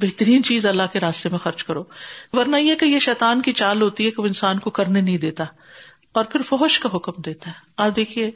بہترین 0.00 0.42
چیز 0.42 0.66
اللہ 0.66 0.82
کے 0.92 1.00
راستے 1.00 1.28
میں 1.28 1.38
خرچ 1.38 1.64
کرو۔ 1.64 1.84
ورنہ 2.32 2.56
یہ 2.56 2.74
کہ 2.74 2.84
یہ 2.84 2.98
شیطان 2.98 3.42
کی 3.42 3.52
چال 3.52 3.82
ہوتی 3.82 4.06
ہے 4.06 4.10
کہ 4.10 4.22
وہ 4.22 4.26
انسان 4.26 4.58
کو 4.58 4.70
کرنے 4.70 5.00
نہیں 5.00 5.18
دیتا۔ 5.18 5.44
اور 6.12 6.24
پھر 6.24 6.42
فوش 6.42 6.80
کا 6.80 6.88
حکم 6.94 7.22
دیتا 7.22 7.50
ہے۔ 7.50 7.54
آج 7.76 7.96
دیکھیے، 7.96 8.30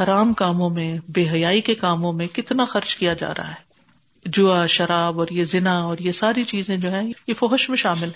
حرام 0.00 0.32
کاموں 0.32 0.70
میں، 0.70 0.98
بے 1.08 1.28
حیائی 1.28 1.60
کے 1.60 1.74
کاموں 1.74 2.12
میں 2.12 2.26
کتنا 2.26 2.64
خرچ 2.64 2.96
کیا 2.96 3.12
جا 3.12 3.32
رہا 3.38 3.48
ہے۔ 3.48 3.74
جوا، 4.24 4.66
شراب 4.66 5.20
اور 5.20 5.28
یہ 5.30 5.44
زنا 5.44 5.80
اور 5.80 5.98
یہ 5.98 6.12
ساری 6.12 6.44
چیزیں 6.44 6.76
جو 6.76 6.92
ہے 6.92 7.02
یہ 7.28 7.34
فوہش 7.34 7.68
میں 7.68 7.76
شامل 7.76 8.10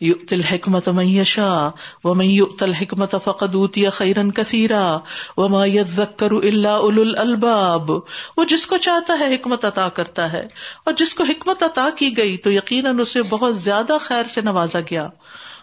یؤت 0.00 0.32
الحکمت 0.32 0.88
من 0.88 1.08
یشا 1.08 1.70
ومن 2.04 2.24
یؤت 2.24 2.62
الحکمت 2.62 3.14
فقد 3.24 3.54
اوتی 3.54 3.90
خیرا 3.90 4.22
کثیرا 4.34 4.98
وما 5.36 5.66
یذکر 5.66 6.30
الا 6.30 6.74
اولو 6.74 7.02
الالباب۔ 7.02 7.90
وہ 8.36 8.44
جس 8.44 8.66
کو 8.66 8.76
چاہتا 8.76 9.18
ہے 9.18 9.34
حکمت 9.34 9.64
عطا 9.64 9.88
کرتا 9.88 10.32
ہے 10.32 10.48
اور 10.84 10.94
جس 10.94 11.14
کو 11.14 11.24
حکمت 11.24 11.62
عطا 11.62 11.88
کی 11.96 12.16
گئی 12.16 12.36
تو 12.36 12.52
یقیناً 12.52 13.00
اسے 13.00 13.22
بہت 13.22 13.58
زیادہ 13.58 13.96
خیر 14.00 14.24
سے 14.24 14.40
نوازا 14.40 14.80
گیا۔ 14.80 15.08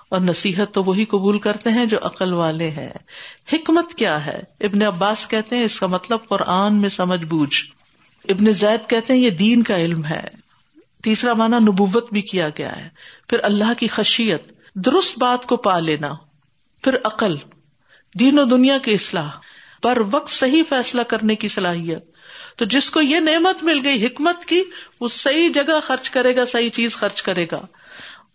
اور 0.09 0.21
نصیحت 0.21 0.73
تو 0.73 0.83
وہی 0.83 1.05
قبول 1.05 1.39
کرتے 1.39 1.69
ہیں 1.69 1.85
جو 1.85 1.97
عقل 2.01 2.33
والے 2.33 2.69
ہیں۔ 2.69 2.93
حکمت 3.53 3.93
کیا 3.93 4.25
ہے؟ 4.25 4.39
ابن 4.59 4.81
عباس 4.81 5.27
کہتے 5.27 5.57
ہیں 5.57 5.63
اس 5.63 5.79
کا 5.79 5.87
مطلب 5.87 6.19
قرآن 6.27 6.75
میں 6.75 6.89
سمجھ 6.89 7.25
بوجھ۔ 7.25 7.63
ابن 8.29 8.51
زید 8.51 8.89
کہتے 8.89 9.13
ہیں 9.13 9.19
یہ 9.19 9.29
دین 9.29 9.63
کا 9.63 9.77
علم 9.77 10.05
ہے۔ 10.05 10.27
تیسرا 11.03 11.33
مانا 11.33 11.59
نبوت 11.59 12.13
بھی 12.13 12.21
کیا 12.21 12.49
گیا 12.49 12.75
ہے۔ 12.75 12.89
پھر 13.29 13.39
اللہ 13.43 13.73
کی 13.79 13.87
خشیت، 13.87 14.51
درست 14.75 15.19
بات 15.19 15.45
کو 15.45 15.57
پا 15.57 15.79
لینا۔ 15.79 16.11
پھر 16.83 16.95
عقل، 17.03 17.35
دین 18.19 18.39
و 18.39 18.45
دنیا 18.45 18.77
کی 18.77 18.93
اصلاح۔ 18.93 19.29
پر 19.81 19.97
وقت 20.11 20.29
صحیح 20.29 20.63
فیصلہ 20.69 21.01
کرنے 21.01 21.35
کی 21.35 21.47
صلاحیت۔ 21.47 22.05
تو 22.55 22.65
جس 22.65 22.91
کو 22.91 23.01
یہ 23.01 23.19
نعمت 23.19 23.63
مل 23.63 23.79
گئی 23.83 24.05
حکمت 24.05 24.45
کی، 24.45 24.61
وہ 24.99 25.07
صحیح 25.07 25.49
جگہ 25.53 25.79
خرچ 25.83 26.09
کرے 26.09 26.35
گا، 26.35 26.45
صحیح 26.45 26.69
چیز 26.69 26.95
خرچ 26.95 27.21
کرے 27.21 27.45
گا۔ 27.51 27.61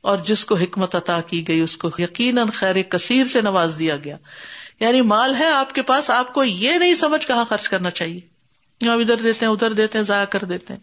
اور 0.04 0.18
جس 0.18 0.44
کو 0.44 0.56
حکمت 0.56 0.94
عطا 0.94 1.20
کی 1.20 1.48
گئی، 1.48 1.60
اس 1.60 1.76
کو 1.76 1.90
یقیناً 1.98 2.50
خیر 2.50 2.82
کثیر 2.82 3.26
سے 3.26 3.40
نواز 3.40 3.76
دیا 3.78 3.96
گیا۔ 3.96 4.16
یعنی 4.80 5.00
مال 5.00 5.34
ہے 5.34 5.46
آپ 5.46 5.72
کے 5.72 5.82
پاس، 5.82 6.10
آپ 6.10 6.34
کو 6.34 6.44
یہ 6.44 6.72
نہیں 6.72 6.94
سمجھ 6.94 7.26
کہاں 7.26 7.44
خرچ 7.44 7.68
کرنا 7.68 7.90
چاہیے۔ 7.90 8.20
آپ 8.88 8.98
ادھر 8.98 9.16
دیتے 9.16 9.46
ہیں، 9.46 9.52
ادھر 9.52 9.70
دیتے 9.70 9.98
ہیں، 9.98 10.04
ضائع 10.04 10.24
کر 10.24 10.44
دیتے 10.44 10.72
ہیں۔ 10.72 10.80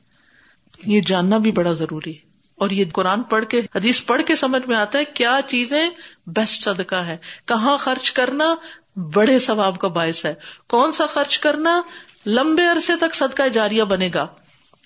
یہ 0.85 1.01
جاننا 1.01 1.37
بھی 1.37 1.51
بڑا 1.51 1.73
ضروری 1.73 2.11
ہے۔ 2.11 2.19
اور 2.55 2.69
یہ 2.69 2.85
قرآن 2.93 3.23
پڑھ 3.23 3.45
کے، 3.45 3.59
حدیث 3.75 4.05
پڑھ 4.05 4.21
کے 4.23 4.35
سمجھ 4.35 4.67
میں 4.67 4.75
آتا 4.75 4.99
ہے 4.99 5.05
کیا 5.05 5.39
چیزیں 5.47 5.89
بیسٹ 6.27 6.63
صدقہ 6.63 6.95
ہے 6.95 7.17
کہاں 7.45 7.77
خرچ 7.77 8.11
کرنا 8.11 8.55
بڑے 8.95 9.39
ثواب 9.39 9.79
کا 9.79 9.87
باعث 9.87 10.25
ہے۔ 10.25 10.33
کون 10.67 10.91
سا 10.91 11.05
خرچ 11.05 11.39
کرنا 11.39 11.81
لمبے 12.25 12.63
عرصے 12.63 12.93
تک 12.95 13.15
صدقہ 13.15 13.47
جاریہ 13.47 13.83
بنے 13.83 14.09
گا۔ 14.13 14.27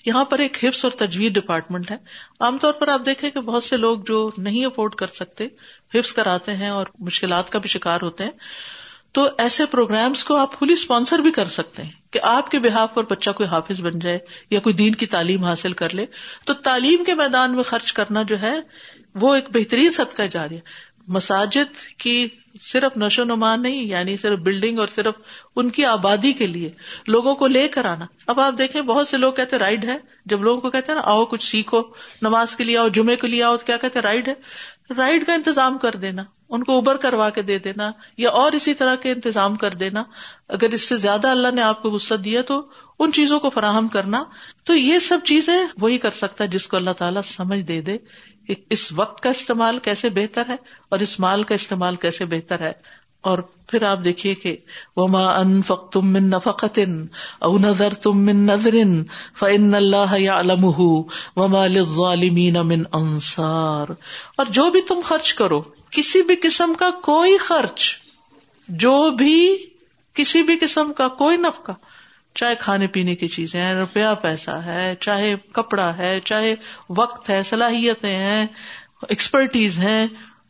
یہاں 0.05 0.25
پر 0.25 0.39
ایک 0.39 0.63
حفظ 0.63 0.85
اور 0.85 0.91
تجویز 0.91 1.31
ڈپارٹمنٹ 1.31 1.91
ہے۔ 1.91 1.97
عام 2.39 2.57
طور 2.57 2.73
پر 2.73 2.87
آپ 2.87 3.01
دیکھیں 3.05 3.31
کہ 3.31 3.39
بہت 3.39 3.63
سے 3.63 3.77
لوگ 3.77 3.99
جو 3.99 4.31
نہیں 4.37 4.65
افورڈ 4.65 4.95
کر 4.95 5.07
سکتے، 5.07 5.47
حفظ 5.93 6.13
کراتے 6.13 6.53
ہیں 6.53 6.69
اور 6.69 6.85
مشکلات 6.99 7.49
کا 7.49 7.59
بھی 7.59 7.69
شکار 7.69 7.99
ہوتے 8.01 8.23
ہیں۔ 8.23 8.31
تو 9.11 9.27
ایسے 9.37 9.65
پروگرامس 9.65 10.23
کو 10.23 10.35
آپ 10.35 10.59
فلی 10.59 10.73
اسپانسر 10.73 11.19
بھی 11.19 11.31
کر 11.31 11.45
سکتے 11.45 11.83
ہیں 11.83 11.91
کہ 12.11 12.19
آپ 12.23 12.51
کے 12.51 12.59
بحاف 12.59 12.93
پر 12.93 13.03
بچہ 13.03 13.29
کوئی 13.29 13.49
حافظ 13.49 13.81
بن 13.81 13.99
جائے 13.99 14.19
یا 14.49 14.59
کوئی 14.59 14.75
دین 14.75 14.95
کی 14.95 15.05
تعلیم 15.05 15.43
حاصل 15.43 15.73
کر 15.73 15.95
لے۔ 15.95 16.05
تو 16.45 16.53
تعلیم 16.53 17.03
کے 17.03 17.13
میدان 17.13 17.55
میں 17.55 17.63
خرچ 17.63 17.93
کرنا 17.93 18.23
جو 18.23 18.41
ہے، 18.41 18.55
وہ 19.15 19.35
ایک 19.35 19.45
بہترین 19.49 19.91
صدقہ 19.91 20.21
جاری 20.31 20.55
ہے 20.55 20.94
مساجد 21.07 21.97
کی 21.97 22.27
صرف 22.61 22.97
نشو 22.97 23.23
نما 23.23 23.55
نہیں 23.55 23.83
یعنی 23.83 24.17
صرف 24.17 24.39
بلڈنگ 24.39 24.79
اور 24.79 24.87
صرف 24.87 25.13
ان 25.55 25.69
کی 25.69 25.85
آبادی 25.85 26.33
کے 26.33 26.47
لیے 26.47 26.71
لوگوں 27.07 27.35
کو 27.35 27.47
لے 27.47 27.67
کر 27.67 27.85
آنا۔ 27.85 28.05
اب 28.27 28.39
آپ 28.39 28.53
دیکھیں، 28.57 28.81
بہت 28.81 29.07
سے 29.07 29.17
لوگ 29.17 29.33
کہتے 29.33 29.57
رائڈ 29.57 29.85
ہے۔ 29.85 29.97
جب 30.25 30.41
لوگوں 30.41 30.61
کو 30.61 30.69
کہتے 30.69 30.91
ہیں 30.91 30.99
نا، 30.99 31.09
آؤ 31.09 31.25
کچھ 31.25 31.43
سیکھو، 31.43 31.81
نماز 32.21 32.55
کے 32.55 32.63
لیے 32.63 32.77
آؤ، 32.77 32.87
جمعے 32.87 33.15
کے 33.15 33.27
لیے 33.27 33.43
آؤ، 33.43 33.57
تو 33.57 33.65
کیا 33.65 33.77
کہتے 33.77 34.01
رائڈ 34.01 34.27
ہے؟ 34.27 34.33
رائڈ 34.97 35.25
کا 35.25 35.33
انتظام 35.33 35.77
کر 35.77 35.91
دینا، 35.91 36.23
ان 36.49 36.63
کو 36.63 36.77
ابر 36.77 36.97
کروا 36.97 37.29
کے 37.29 37.41
دے 37.41 37.59
دینا، 37.59 37.91
یا 38.17 38.29
اور 38.29 38.51
اسی 38.51 38.73
طرح 38.73 38.95
کے 38.95 39.11
انتظام 39.11 39.55
کر 39.55 39.71
دینا۔ 39.71 40.03
اگر 40.49 40.69
اس 40.69 40.81
سے 40.81 40.95
زیادہ 40.95 41.27
اللہ 41.27 41.47
نے 41.55 41.61
آپ 41.61 41.81
کو 41.81 41.91
وسط 41.91 42.25
دیا 42.25 42.41
تو 42.41 42.67
ان 42.99 43.11
چیزوں 43.11 43.39
کو 43.39 43.49
فراہم 43.49 43.87
کرنا۔ 43.87 44.23
تو 44.63 44.75
یہ 44.75 44.99
سب 44.99 45.17
چیزیں 45.23 45.57
وہی 45.79 45.97
کر 45.97 46.11
سکتا 46.11 46.43
ہے 46.43 46.49
جس 46.49 46.67
کو 46.67 46.77
اللہ 46.77 46.91
تعالیٰ 46.91 47.21
سمجھ 47.21 47.61
دے 47.61 47.81
دے۔ 47.81 47.97
اس 48.47 48.91
وقت 48.91 49.23
کا 49.23 49.29
استعمال 49.29 49.77
کیسے 49.77 50.09
بہتر 50.09 50.43
ہے 50.49 50.55
اور 50.89 50.99
اس 50.99 51.19
مال 51.19 51.43
کا 51.43 51.55
استعمال 51.55 51.95
کیسے 51.95 52.25
بہتر 52.25 52.61
ہے؟ 52.61 52.71
اور 53.21 53.39
پھر 53.67 53.83
آپ 53.83 54.03
دیکھیے 54.03 54.33
کہ 54.35 54.57
وما 54.95 55.23
ان 55.35 55.61
فق 55.61 55.91
تم 55.91 56.11
من 56.13 56.29
نفقت 56.29 56.79
او 57.39 57.57
نظر 57.57 57.93
تم 57.93 58.17
من 58.17 58.45
نظر 58.45 58.75
فن 59.35 59.75
اللہ 59.75 60.13
علم 60.31 60.65
وما 61.35 61.67
للظالمین 61.67 62.53
من 62.53 62.83
انصار 62.91 63.87
اور 64.35 64.45
جو 64.45 64.69
بھی 64.71 64.81
تم 64.81 64.99
خرچ 65.03 65.33
کرو، 65.33 65.61
کسی 65.89 66.21
بھی 66.21 66.35
قسم 66.35 66.73
کا 66.73 66.89
کوئی 67.03 67.37
خرچ، 67.37 67.89
جو 68.69 69.11
بھی 69.11 69.57
کسی 70.13 70.43
بھی 70.43 70.57
قسم 70.57 70.93
کا، 70.93 71.07
کوئی 71.07 71.37
نفقہ 71.37 71.71
چاہے 72.35 72.55
کھانے 72.55 72.87
پینے 72.87 73.15
کی 73.15 73.27
چیزیں 73.27 73.61
ہیں، 73.61 73.73
روپیہ 73.73 74.15
پیسہ 74.21 74.51
ہے، 74.51 74.95
چاہے 74.99 75.35
کپڑا 75.51 75.97
ہے، 75.97 76.19
چاہے 76.25 76.55
وقت 76.89 77.29
ہے، 77.29 77.43
صلاحیتیں 77.43 78.15
ہیں 78.15 78.47
ایکسپرٹیز 79.09 79.79
ہیں، 79.79 80.07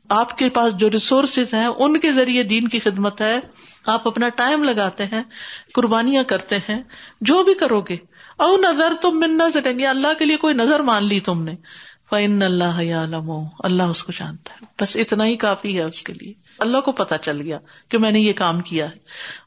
آپ 0.09 0.37
کے 0.37 0.49
پاس 0.49 0.73
جو 0.75 0.91
ریسورسز 0.91 1.53
ہیں، 1.53 1.65
ان 1.65 1.99
کے 1.99 2.11
ذریعے 2.11 2.43
دین 2.43 2.67
کی 2.67 2.79
خدمت 2.79 3.21
ہے۔ 3.21 3.39
آپ 3.85 4.07
اپنا 4.07 4.29
ٹائم 4.29 4.63
لگاتے 4.63 5.05
ہیں، 5.05 5.23
قربانیاں 5.73 6.23
کرتے 6.23 6.57
ہیں، 6.57 6.83
جو 7.21 7.43
بھی 7.43 7.53
کرو 7.53 7.81
گے۔ 7.81 7.97
او 8.37 8.57
نظر 8.57 8.93
تم 9.01 9.19
من 9.19 9.37
نظر 9.37 9.65
یعنی 9.65 9.85
اللہ 9.85 10.07
کے 10.19 10.25
لیے 10.25 10.37
کوئی 10.37 10.53
نظر 10.53 10.79
مان 10.79 11.05
لی 11.05 11.19
تم 11.19 11.43
نے۔ 11.43 11.55
فن 12.09 12.41
اللہ 12.41 12.93
عالم 12.93 13.31
اللہ 13.59 13.83
اس 13.83 14.03
کو 14.03 14.11
جانتا 14.11 14.53
ہے۔ 14.53 14.65
بس 14.81 14.95
اتنا 14.95 15.25
ہی 15.25 15.35
کافی 15.35 15.77
ہے 15.77 15.83
اس 15.83 16.01
کے 16.01 16.13
لیے۔ 16.13 16.33
اللہ 16.59 16.77
کو 16.77 16.91
پتا 16.91 17.17
چل 17.17 17.41
گیا 17.41 17.57
کہ 17.89 17.97
میں 17.97 18.11
نے 18.11 18.19
یہ 18.19 18.33
کام 18.33 18.61
کیا 18.61 18.89
ہے۔ 18.89 18.95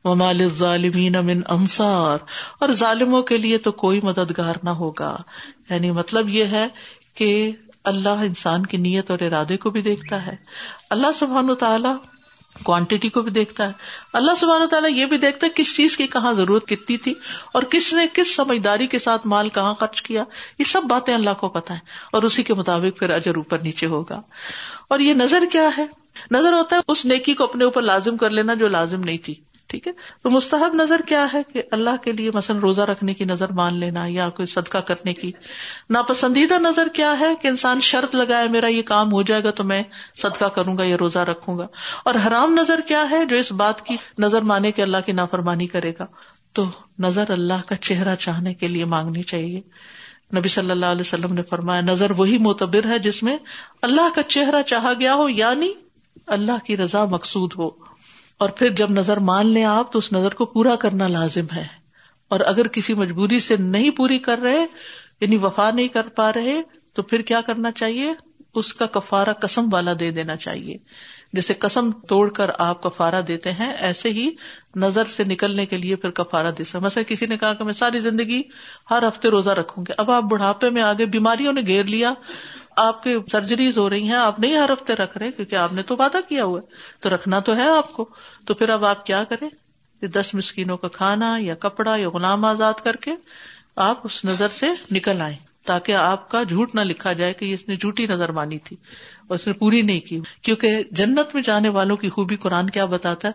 ممال 0.05 0.49
ظالمین 0.49 1.17
امن 1.17 1.41
انصار 1.49 2.19
اور 2.61 2.69
ظالموں 2.69 3.23
کے 3.23 3.39
لیے 3.39 3.59
تو 3.59 3.73
کوئی 3.73 4.01
مددگار 4.03 4.55
نہ 4.63 4.71
ہوگا۔ 4.71 5.17
یعنی 5.71 5.91
مطلب 5.91 6.29
یہ 6.29 6.45
ہے 6.45 6.67
کہ 7.15 7.53
اللہ 7.85 8.09
انسان 8.09 8.67
کی 8.67 8.77
نیت 8.77 9.11
اور 9.11 9.19
ارادے 9.21 9.57
کو 9.57 9.71
بھی 9.71 9.83
دیکھتا 9.83 10.27
ہے۔ 10.27 10.37
اللہ 10.91 11.13
سبحان 11.15 11.51
و 11.51 11.55
تعالیٰ 11.55 11.97
کوانٹٹی 12.63 13.09
کو 13.09 13.23
بھی 13.23 13.31
دیکھتا 13.31 13.67
ہے۔ 13.67 13.73
اللہ 14.13 14.35
سبحانہ 14.35 14.65
تعالیٰ 14.65 14.91
یہ 14.91 15.07
بھی 15.07 15.19
دیکھتا 15.19 15.47
ہے 15.47 15.53
کس 15.55 15.77
چیز 15.77 15.97
کی 15.97 16.07
کہاں 16.07 16.33
ضرورت 16.33 16.67
کتنی 16.67 16.97
تھی 16.97 17.15
اور 17.55 17.63
کس 17.63 17.95
نے 17.95 18.07
کس 18.13 18.37
سمجھداری 18.37 18.87
کے 18.87 18.99
ساتھ 18.99 19.27
مال 19.27 19.49
کہاں 19.49 19.75
خرچ 19.75 20.03
کیا۔ 20.03 20.25
یہ 20.59 20.65
سب 20.65 20.83
باتیں 20.83 21.15
اللہ 21.15 21.31
کو 21.41 21.49
پتا 21.49 21.75
ہے 21.75 21.79
اور 22.13 22.23
اسی 22.23 22.43
کے 22.43 22.55
مطابق 22.55 22.99
پھر 22.99 23.11
اجر 23.11 23.37
اوپر 23.37 23.59
نیچے 23.59 23.87
ہوگا۔ 23.87 24.21
اور 24.89 24.99
یہ 24.99 25.15
نظر 25.15 25.43
کیا 25.53 25.71
ہے؟ 25.79 25.87
نظر 26.31 26.53
ہوتا 26.53 26.77
ہے 26.77 26.81
اس 26.89 27.05
نیکی 27.05 27.35
کو 27.35 27.45
اپنے 27.45 27.65
اوپر 27.65 27.83
لازم 27.83 28.17
کر 28.17 28.31
لینا 28.31 28.55
جو 28.55 28.69
لازم 28.69 29.01
نہیں 29.01 29.19
تھی۔ 29.19 29.35
ٹھیک 29.69 29.89
ہے؟ 29.89 29.93
تو 30.23 30.31
مستحب 30.31 30.75
نظر 30.75 31.01
کیا 31.07 31.27
ہے 31.35 31.43
کہ 31.53 31.63
اللہ 31.71 31.91
کے 32.05 32.13
لیے 32.13 32.31
مثلاً 32.35 32.61
روزہ 32.61 32.81
رکھنے 32.81 33.15
کی 33.15 33.25
نظر 33.25 33.53
مان 33.53 33.77
لینا 33.77 34.05
یا 34.09 34.29
کوئی 34.29 34.47
صدقہ 34.47 34.79
کرنے 34.79 35.15
کی 35.15 35.33
ناپسندیدہ 35.91 36.55
نظر 36.55 36.89
کیا 36.89 37.15
ہے 37.21 37.35
کہ 37.43 37.49
انسان 37.49 37.81
شرط 37.81 38.15
لگائے 38.15 38.49
میرا 38.49 38.67
یہ 38.67 38.83
کام 38.83 39.13
ہو 39.13 39.23
جائے 39.23 39.45
گا 39.45 39.51
تو 39.51 39.65
میں 39.65 39.83
صدقہ 40.17 40.45
کروں 40.45 40.79
گا 40.79 40.85
یا 40.85 40.97
روزہ 41.01 41.19
رکھوں 41.19 41.59
گا۔ 41.59 41.67
اور 42.05 42.15
حرام 42.27 42.55
نظر 42.55 42.81
کیا 42.81 43.07
ہے 43.11 43.25
جو 43.25 43.37
اس 43.37 43.53
بات 43.53 43.87
کی 43.87 43.97
نظر 44.19 44.43
مانے 44.43 44.73
کہ 44.73 44.83
اللہ 44.83 44.97
کی 45.07 45.13
نافرمانی 45.13 45.67
کرے 45.67 45.93
گا۔ 45.99 46.07
تو 46.53 46.71
نظر 46.99 47.31
اللہ 47.31 47.69
کا 47.69 47.77
چہرہ 47.77 48.17
چاہنے 48.17 48.55
کے 48.55 48.69
لیے 48.69 48.85
مانگنی 48.85 49.23
چاہیے۔ 49.23 49.61
نبی 50.37 50.49
صلی 50.49 50.71
اللہ 50.71 50.87
علیہ 50.87 51.01
وسلم 51.01 51.33
نے 51.33 51.43
فرمایا، 51.43 51.81
نظر 51.81 52.11
وہی 52.17 52.39
معتبر 52.39 52.89
ہے 52.89 52.99
جس 52.99 53.23
میں 53.23 53.37
اللہ 53.83 54.15
کا 54.15 54.23
چہرہ 54.23 54.63
چاہا 54.63 54.93
گیا 55.01 55.15
ہو 55.15 55.29
یعنی 55.29 55.73
اللہ 56.27 56.65
کی 56.65 56.77
رضا 56.77 57.05
مقصود 57.05 57.53
ہو۔ 57.59 57.88
اور 58.39 58.49
پھر 58.49 58.71
جب 58.71 58.91
نظر 58.91 59.17
مان 59.17 59.47
لیں 59.47 59.65
آپ 59.65 59.93
تو 59.93 59.99
اس 59.99 60.13
نظر 60.13 60.35
کو 60.35 60.47
پورا 60.47 60.77
کرنا 60.77 61.07
لازم 61.07 61.47
ہے۔ 61.57 61.67
اور 62.29 62.41
اگر 62.41 62.69
کسی 62.69 62.95
مجبوری 62.95 63.41
سے 63.41 63.57
نہیں 63.57 63.91
پوری 63.91 64.19
کر 64.19 64.39
رہے 64.39 64.67
یعنی 65.21 65.37
وفا 65.37 65.71
نہیں 65.71 65.89
کر 65.89 66.09
پا 66.09 66.33
رہے، 66.33 66.63
تو 66.93 67.03
پھر 67.03 67.23
کیا 67.23 67.41
کرنا 67.41 67.73
چاہیے؟ 67.73 68.13
اس 68.55 68.75
کا 68.75 68.87
کفارا 68.87 69.33
کسم 69.33 69.69
والا 69.73 69.93
دے 70.01 70.11
دینا 70.11 70.37
چاہیے۔ 70.37 70.77
جیسے 71.33 71.55
کسم 71.55 71.91
توڑ 72.09 72.31
کر 72.31 72.51
آپ 72.59 72.83
کفارا 72.83 73.21
دیتے 73.29 73.53
ہیں، 73.53 73.73
ایسے 73.73 74.11
ہی 74.11 74.31
نظر 74.77 75.05
سے 75.05 75.25
نکلنے 75.25 75.67
کے 75.67 75.79
لیے 75.79 75.97
پھر 75.97 76.11
کفارا 76.11 76.51
دے 76.59 76.65
سکتے 76.65 76.79
مثلا 76.79 77.03
کسی 77.03 77.27
نے 77.27 77.37
کہا 77.37 77.55
کہ 77.55 77.65
میں 77.65 77.73
ساری 77.73 78.01
زندگی 78.01 78.43
ہر 78.91 79.09
ہفتے 79.09 79.29
روزہ 79.29 79.51
رکھوں 79.51 79.85
گے 79.89 79.93
اب 79.99 80.11
آپ 80.11 80.23
بڑھاپے 80.23 80.71
میں 80.71 80.83
آگے 80.83 81.07
بیماریوں 81.07 81.53
نے 81.53 81.61
گھیر 81.67 81.85
لیا 81.85 82.13
آپ 82.79 83.03
کی 83.03 83.17
سرجریز 83.33 83.79
ہو 83.79 83.91
رہی 83.91 84.03
ہیں، 84.03 84.17
آپ 84.17 84.41
نہیں 84.41 84.57
ہر 84.57 84.73
ہفتے 84.73 84.95
رکھ 84.95 85.19
رہے، 85.19 85.33
کیونکہ 85.33 85.55
آپ 85.57 85.73
نے 85.73 85.83
تو 85.83 85.97
وعدہ 85.97 86.17
کیا 86.29 86.45
ہوا 86.45 86.61
ہے۔ 86.61 86.67
تو 87.01 87.15
رکھنا 87.15 87.39
تو 87.39 87.57
ہے 87.57 87.69
آپ 87.69 87.93
کو۔ 87.93 88.09
تو 88.47 88.55
پھر 88.55 88.69
اب 88.69 88.85
آپ 88.85 89.07
کیا 89.07 89.25
کریں؟ 89.25 89.49
دس 90.07 90.35
مسکینوں 90.35 90.77
کا 90.77 90.89
کھانا 90.89 91.37
یا 91.41 91.55
کپڑا 91.55 91.97
یا 91.97 92.11
غلام 92.11 92.45
آزاد 92.45 92.73
کر 92.85 92.97
کے 92.97 93.11
آپ 93.77 94.01
اس 94.05 94.25
نظر 94.25 94.49
سے 94.49 94.67
نکل 94.91 95.21
آئے 95.21 95.37
تاکہ 95.65 95.93
آپ 95.93 96.31
کا 96.31 96.43
جھوٹ 96.43 96.75
نہ 96.75 96.81
لکھا 96.81 97.13
جائے 97.13 97.33
کہ 97.33 97.55
اس 97.55 97.69
نے 97.69 97.77
جھوٹی 97.77 98.07
نظر 98.07 98.33
مانی 98.33 98.59
تھی 98.59 98.77
اور 99.27 99.35
اس 99.35 99.47
نے 99.47 99.53
پوری 99.53 99.83
نہیں 99.83 100.01
کی۔ 100.01 100.21
کیونکہ 100.43 100.83
جنت 100.91 101.35
میں 101.35 101.43
جانے 101.43 101.69
والوں 101.69 101.97
کی 101.97 102.11
خوبی 102.11 102.37
قرآن 102.37 102.71
کیا 102.71 102.85
بتاتا 102.85 103.29
ہے؟ 103.29 103.33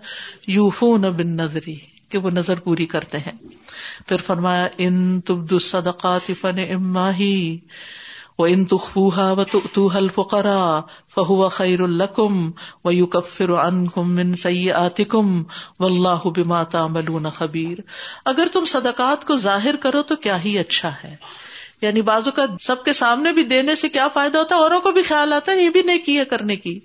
یوفو 0.47 0.97
نہ 0.97 1.07
بن 1.07 1.27
نظری 1.27 1.75
کہ 2.09 2.17
وہ 2.17 2.29
نظر 2.29 2.59
پوری 2.59 2.85
کرتے 2.85 3.17
ہیں۔ 3.17 3.31
پھر 4.07 4.17
فرمایا، 4.17 4.67
ان 4.77 5.21
تبد 5.21 5.53
الصدقات 5.53 6.31
فن 6.39 6.59
اما 6.69 7.15
ہی 7.15 7.57
و 8.39 8.43
ان 8.43 8.65
تخوہ 8.65 9.33
و 9.37 9.43
تو 9.43 9.89
الفقرا 9.93 10.79
فہو 11.15 11.47
خیر 11.47 11.79
القم 11.79 12.51
و 12.83 12.91
یو 12.91 13.05
کفر 13.05 13.49
ان 13.49 13.87
من 13.97 14.35
سی 14.35 14.71
آتکم 14.71 15.43
و 15.79 15.85
اللہ 15.85 16.29
بما 16.29 16.63
تعملون 16.63 17.29
خبیر 17.29 17.77
اگر 18.25 18.47
تم 18.53 18.65
صدقات 18.65 19.27
کو 19.27 19.35
ظاہر 19.35 19.75
کرو 19.75 20.01
تو 20.01 20.15
کیا 20.15 20.43
ہی 20.43 20.59
اچھا 20.59 20.91
ہے۔ 21.03 21.15
یعنی 21.81 22.01
بازو 22.01 22.31
کا 22.31 22.45
سب 22.61 22.83
کے 22.83 22.93
سامنے 22.93 23.31
بھی 23.31 23.43
دینے 23.43 23.75
سے 23.75 23.89
کیا 23.89 24.07
فائدہ 24.13 24.37
ہوتا 24.37 24.55
ہے؟ 24.55 24.59
اوروں 24.59 24.81
کو 24.81 24.91
بھی 24.91 25.01
خیال 25.01 25.33
آتا 25.33 25.51
ہے، 25.51 25.61
یہ 25.61 25.69
بھی 25.69 25.81
نہیں 25.81 25.97
کیا 25.97 26.23
کرنے 26.23 26.55
کی۔ 26.55 26.79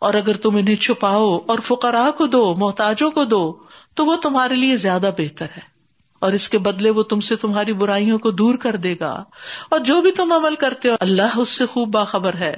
اور 0.00 0.14
اگر 0.14 0.36
تم 0.36 0.56
انہیں 0.56 0.76
چھپاؤ 0.76 1.38
اور 1.46 1.58
فقراہ 1.58 2.10
کو 2.10 2.26
دو، 2.26 2.54
محتاجوں 2.54 3.10
کو 3.10 3.24
دو، 3.24 3.54
تو 3.94 4.06
وہ 4.06 4.16
تمہارے 4.16 4.54
لیے 4.54 4.76
زیادہ 4.76 5.10
بہتر 5.18 5.46
ہے۔ 5.56 5.75
اور 6.26 6.34
اس 6.34 6.48
کے 6.48 6.58
بدلے 6.58 6.90
وہ 6.90 7.02
تم 7.02 7.20
سے 7.20 7.36
تمہاری 7.36 7.72
برائیوں 7.72 8.18
کو 8.18 8.30
دور 8.30 8.54
کر 8.54 8.76
دے 8.76 8.94
گا 9.00 9.24
اور 9.68 9.80
جو 9.80 10.00
بھی 10.00 10.10
تم 10.10 10.32
عمل 10.32 10.54
کرتے 10.54 10.88
ہو، 10.88 10.96
اللہ 11.00 11.36
اس 11.36 11.48
سے 11.48 11.66
خوب 11.66 11.88
باخبر 11.88 12.34
ہے۔ 12.34 12.56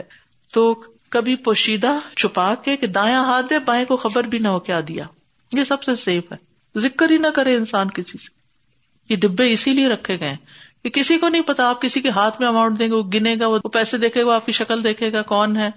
تو 0.52 0.82
کبھی 1.08 1.36
پوشیدہ 1.36 1.98
چھپا 2.16 2.54
کے 2.64 2.76
کہ 2.76 2.86
دایاں 2.86 3.24
ہاتھ 3.24 3.46
دے 3.50 3.58
بائیں 3.58 3.84
کو 3.84 3.96
خبر 3.96 4.24
بھی 4.24 4.38
نہ 4.38 4.48
ہو 4.48 4.58
کیا 4.58 4.80
دیا۔ 4.88 5.04
یہ 5.52 5.64
سب 5.64 5.82
سے 5.82 5.94
سیف 5.94 6.32
ہے۔ 6.32 6.36
ذکر 6.78 7.10
ہی 7.10 7.16
نہ 7.16 7.26
کرے 7.26 7.54
انسان 7.54 7.90
کسی 7.90 8.18
سے۔ 8.18 8.28
یہ 9.08 9.16
ڈبے 9.16 9.52
اسی 9.52 9.70
لیے 9.70 9.88
رکھے 9.88 10.20
گئے 10.20 10.36
کہ 10.82 10.90
کسی 10.90 11.18
کو 11.18 11.28
نہیں 11.28 11.42
پتا، 11.42 11.68
آپ 11.68 11.82
کسی 11.82 12.00
کے 12.00 12.08
ہاتھ 12.08 12.40
میں 12.40 12.48
اماؤنٹ 12.48 12.78
دیں 12.78 12.88
گے، 12.88 12.94
وہ 12.94 13.02
گنے 13.14 13.36
گا، 13.40 13.46
وہ 13.46 13.58
پیسے 13.58 13.98
دیکھے 13.98 14.24
گا 14.24 14.34
آپ 14.34 14.46
کی 14.46 14.52
شکل 14.52 14.84
دیکھے 14.84 15.12
گا، 15.12 15.22
کون 15.22 15.56
ہے۔ 15.56 15.70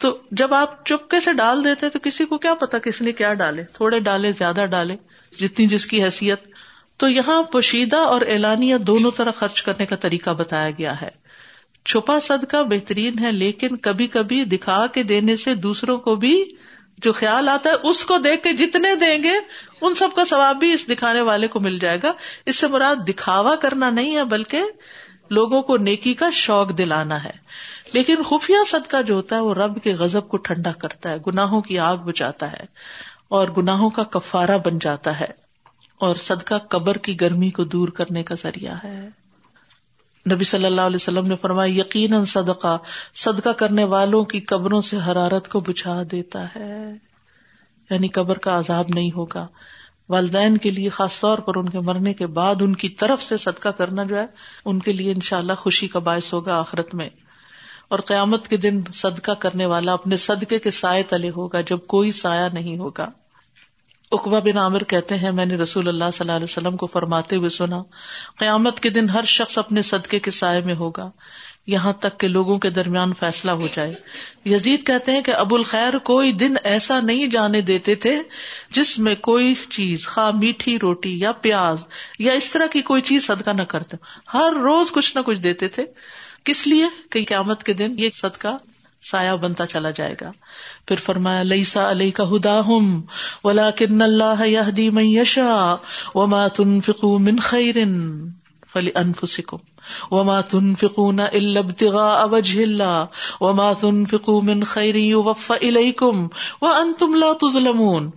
تو 0.00 0.18
جب 0.30 0.54
آپ 0.54 0.86
چپکے 0.86 1.20
سے 1.20 1.32
ڈال 1.32 1.64
دیتے 1.64 1.88
تو 1.88 1.98
کسی 1.98 2.24
کو 2.24 2.38
کیا 2.38 2.54
پتا 2.54 2.78
کس 2.78 3.00
نے 3.00 3.12
کیا 3.12 3.34
ڈالے۔ 3.34 3.64
تھوڑے 3.64 4.00
ڈالے، 4.00 4.32
زیادہ 4.32 4.64
ڈالے، 4.70 4.96
جتنی 5.40 5.66
جس 5.66 5.86
کی 5.86 6.04
حیثیت 6.04 6.49
تو 7.00 7.08
یہاں 7.08 7.42
پوشیدہ 7.42 7.96
اور 7.96 8.20
اعلانیہ 8.20 8.76
دونوں 8.76 9.10
طرح 9.10 9.30
خرچ 9.30 9.62
کرنے 9.62 9.86
کا 9.86 9.96
طریقہ 9.96 10.30
بتایا 10.30 10.70
گیا 10.70 11.00
ہے۔ 11.00 11.08
چھپا 11.84 12.20
صدقہ 12.20 12.62
بہترین 12.62 13.18
ہے، 13.18 13.32
لیکن 13.32 13.76
کبھی 13.76 14.06
کبھی 14.06 14.44
دکھا 14.44 14.86
کے 14.86 15.02
دینے 15.02 15.36
سے 15.36 15.54
دوسروں 15.54 15.98
کو 15.98 16.14
بھی 16.14 16.44
جو 16.98 17.12
خیال 17.12 17.48
آتا 17.48 17.70
ہے، 17.70 17.74
اس 17.74 18.04
کو 18.04 18.18
دیکھ 18.18 18.42
کے 18.42 18.52
جتنے 18.52 18.94
دیں 18.94 19.22
گے، 19.22 19.32
ان 19.80 19.94
سب 19.94 20.08
کا 20.16 20.24
ثواب 20.24 20.56
بھی 20.56 20.72
اس 20.72 20.88
دکھانے 20.88 21.20
والے 21.20 21.48
کو 21.48 21.60
مل 21.60 21.78
جائے 21.78 21.98
گا۔ 22.02 22.12
اس 22.46 22.56
سے 22.56 22.66
مراد 22.66 22.96
دکھاوا 23.08 23.56
کرنا 23.56 23.90
نہیں 23.90 24.16
ہے، 24.16 24.24
بلکہ 24.24 24.62
لوگوں 25.30 25.62
کو 25.62 25.76
نیکی 25.76 26.14
کا 26.14 26.30
شوق 26.30 26.78
دلانا 26.78 27.24
ہے۔ 27.24 27.32
لیکن 27.92 28.22
خفیہ 28.22 28.64
صدقہ 28.66 29.02
جو 29.02 29.14
ہوتا 29.14 29.36
ہے، 29.36 29.40
وہ 29.40 29.54
رب 29.54 29.82
کے 29.82 29.94
غزب 29.94 30.28
کو 30.28 30.36
ٹھنڈا 30.36 30.72
کرتا 30.72 31.10
ہے، 31.10 31.16
گناہوں 31.26 31.60
کی 31.60 31.78
آگ 31.78 31.96
بچاتا 31.96 32.52
ہے 32.52 32.64
اور 33.28 33.48
گناہوں 33.48 33.90
کا 33.90 34.02
کفارہ 34.02 34.58
بن 34.64 34.78
جاتا 34.78 35.20
ہے۔ 35.20 35.39
اور 36.00 36.16
صدقہ 36.16 36.54
قبر 36.58 36.96
کی 36.96 37.20
گرمی 37.20 37.50
کو 37.50 37.64
دور 37.64 37.88
کرنے 37.88 38.22
کا 38.22 38.34
ذریعہ 38.42 38.76
ہے۔ 38.84 39.08
نبی 40.32 40.44
صلی 40.44 40.66
اللہ 40.66 40.80
علیہ 40.80 40.96
وسلم 40.96 41.26
نے 41.26 41.36
فرمایا، 41.36 41.80
یقیناً 41.80 42.24
صدقہ 42.24 42.78
صدقہ 43.14 43.48
کرنے 43.48 43.84
والوں 43.84 44.24
کی 44.24 44.40
قبروں 44.40 44.80
سے 44.80 44.96
حرارت 44.96 45.48
کو 45.48 45.60
بچھا 45.60 46.02
دیتا 46.12 46.44
ہے۔ 46.56 46.92
یعنی 47.90 48.08
قبر 48.08 48.38
کا 48.38 48.58
عذاب 48.58 48.86
نہیں 48.94 49.10
ہوگا۔ 49.16 49.46
والدین 50.08 50.56
کے 50.56 50.70
لیے 50.70 50.88
خاص 50.88 51.20
طور 51.20 51.38
پر 51.38 51.56
ان 51.56 51.68
کے 51.68 51.80
مرنے 51.80 52.14
کے 52.14 52.26
بعد 52.26 52.54
ان 52.60 52.76
کی 52.76 52.88
طرف 52.88 53.22
سے 53.22 53.36
صدقہ 53.36 53.68
کرنا 53.68 54.04
جو 54.04 54.16
ہے، 54.16 54.26
ان 54.64 54.78
کے 54.78 54.92
لیے 54.92 55.12
ان 55.12 55.20
شاء 55.20 55.38
اللہ 55.38 55.52
خوشی 55.52 55.88
کا 55.88 55.98
باعث 55.98 56.32
ہوگا 56.32 56.58
آخرت 56.58 56.94
میں۔ 56.94 57.08
اور 57.88 57.98
قیامت 57.98 58.48
کے 58.48 58.56
دن 58.56 58.82
صدقہ 58.92 59.32
کرنے 59.32 59.66
والا 59.66 59.92
اپنے 59.92 60.16
صدقے 60.16 60.58
کے 60.58 60.70
سائے 60.70 61.02
تلے 61.02 61.30
ہوگا 61.30 61.60
جب 61.60 61.78
کوئی 61.86 62.10
سایہ 62.10 62.48
نہیں 62.52 62.78
ہوگا۔ 62.78 63.08
اقبا 64.10 64.38
بن 64.38 64.58
عامر 64.58 64.84
کہتے 64.84 65.18
ہیں، 65.18 65.32
میں 65.32 65.46
نے 65.46 65.54
رسول 65.54 65.88
اللہ 65.88 66.04
صلی 66.12 66.18
اللہ 66.20 66.32
علیہ 66.32 66.44
وسلم 66.44 66.76
کو 66.76 66.86
فرماتے 66.86 67.36
ہوئے 67.36 67.50
سنا، 67.50 67.82
قیامت 68.38 68.80
کے 68.80 68.90
دن 68.90 69.08
ہر 69.08 69.24
شخص 69.24 69.58
اپنے 69.58 69.82
صدقے 69.82 70.18
کے 70.18 70.30
سائے 70.30 70.60
میں 70.60 70.74
ہوگا، 70.74 71.10
یہاں 71.66 71.92
تک 71.92 72.20
کہ 72.20 72.28
لوگوں 72.28 72.56
کے 72.56 72.70
درمیان 72.70 73.12
فیصلہ 73.20 73.50
ہو 73.50 73.68
جائے۔ 73.74 73.94
یزید 74.44 74.86
کہتے 74.86 75.12
ہیں 75.12 75.22
کہ 75.22 75.30
ابو 75.30 75.56
الخیر 75.56 75.98
کوئی 75.98 76.32
دن 76.32 76.54
ایسا 76.64 77.00
نہیں 77.00 77.26
جانے 77.26 77.60
دیتے 77.60 77.94
تھے 77.94 78.22
جس 78.70 78.98
میں 78.98 79.14
کوئی 79.14 79.54
چیز، 79.70 80.06
خواہ 80.06 80.30
میٹھی 80.30 80.78
روٹی 80.78 81.20
یا 81.20 81.32
پیاز 81.32 81.84
یا 82.18 82.32
اس 82.32 82.50
طرح 82.50 82.66
کی 82.66 82.82
کوئی 82.82 83.02
چیز 83.02 83.26
صدقہ 83.26 83.50
نہ 83.50 83.62
کرتے۔ 83.62 83.96
ہر 84.34 84.52
روز 84.52 84.92
کچھ 84.92 85.16
نہ 85.16 85.22
کچھ 85.22 85.38
دیتے 85.38 85.68
تھے۔ 85.68 85.84
کس 86.44 86.66
لیے؟ 86.66 86.84
کہ 87.10 87.24
قیامت 87.24 87.62
کے 87.62 87.72
دن 87.72 87.94
یہ 87.98 88.10
صدقہ 88.10 88.48
سایہ 89.02 89.32
بنتا 89.32 89.66
چلا 89.66 89.90
جائے 89.90 90.14
گا۔ 90.20 90.32
پھر 90.86 90.96
فرمایا 90.96 91.42
لئیسا 91.42 91.90
علیہ 91.90 92.10
کا 92.10 92.24
ہدا 92.36 92.60
ہم 92.60 93.02
ولا 93.44 93.70
کن 93.70 94.02
اللہ 94.02 94.46
یادی 94.46 94.90
میشا 94.90 95.76
وما 96.14 96.48
تنفقوا 96.48 97.18
من 97.18 97.38
خیر 97.38 97.76
فلی 98.72 98.90
انفسکم 98.94 99.56
وما 100.10 100.40
تنفقون 100.40 101.20
الا 101.20 101.60
ابتغاء 101.60 102.26
وجه 102.26 102.62
الله 102.62 103.04
وما 103.40 103.72
تنفقوا 103.72 104.42
من 104.42 104.64
خیر 104.64 104.96
يوفى 104.96 105.68
اليكم 105.68 106.28
وانتم 106.62 107.14
لا 107.14 107.32
تظلمون۔ 107.40 108.10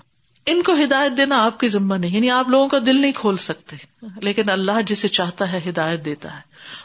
ان 0.45 0.62
کو 0.63 0.73
ہدایت 0.84 1.17
دینا 1.17 1.45
آپ 1.45 1.60
کی 1.60 1.67
ذمہ 1.67 1.95
نہیں 1.95 2.15
یعنی 2.15 2.29
آپ 2.29 2.49
لوگوں 2.49 2.67
کا 2.67 2.77
دل 2.86 3.01
نہیں 3.01 3.12
کھول 3.12 3.38
سکتے۔ 3.38 3.75
لیکن 4.21 4.49
اللہ 4.49 4.81
جسے 4.88 5.08
چاہتا 5.08 5.51
ہے 5.51 5.62
ہدایت 5.69 6.05
دیتا 6.05 6.36
ہے۔ 6.36 6.41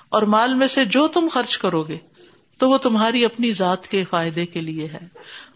اور 0.08 0.22
مال 0.22 0.54
میں 0.54 0.66
سے 0.66 0.84
جو 0.84 1.08
تم 1.08 1.28
خرچ 1.32 1.58
کرو 1.58 1.82
گے 1.82 1.98
تو 2.58 2.70
وہ 2.70 2.78
تمہاری 2.78 3.24
اپنی 3.24 3.50
ذات 3.50 3.88
کے 3.88 4.04
فائدے 4.04 4.46
کے 4.46 4.60
لیے 4.60 4.86
ہے 4.86 5.08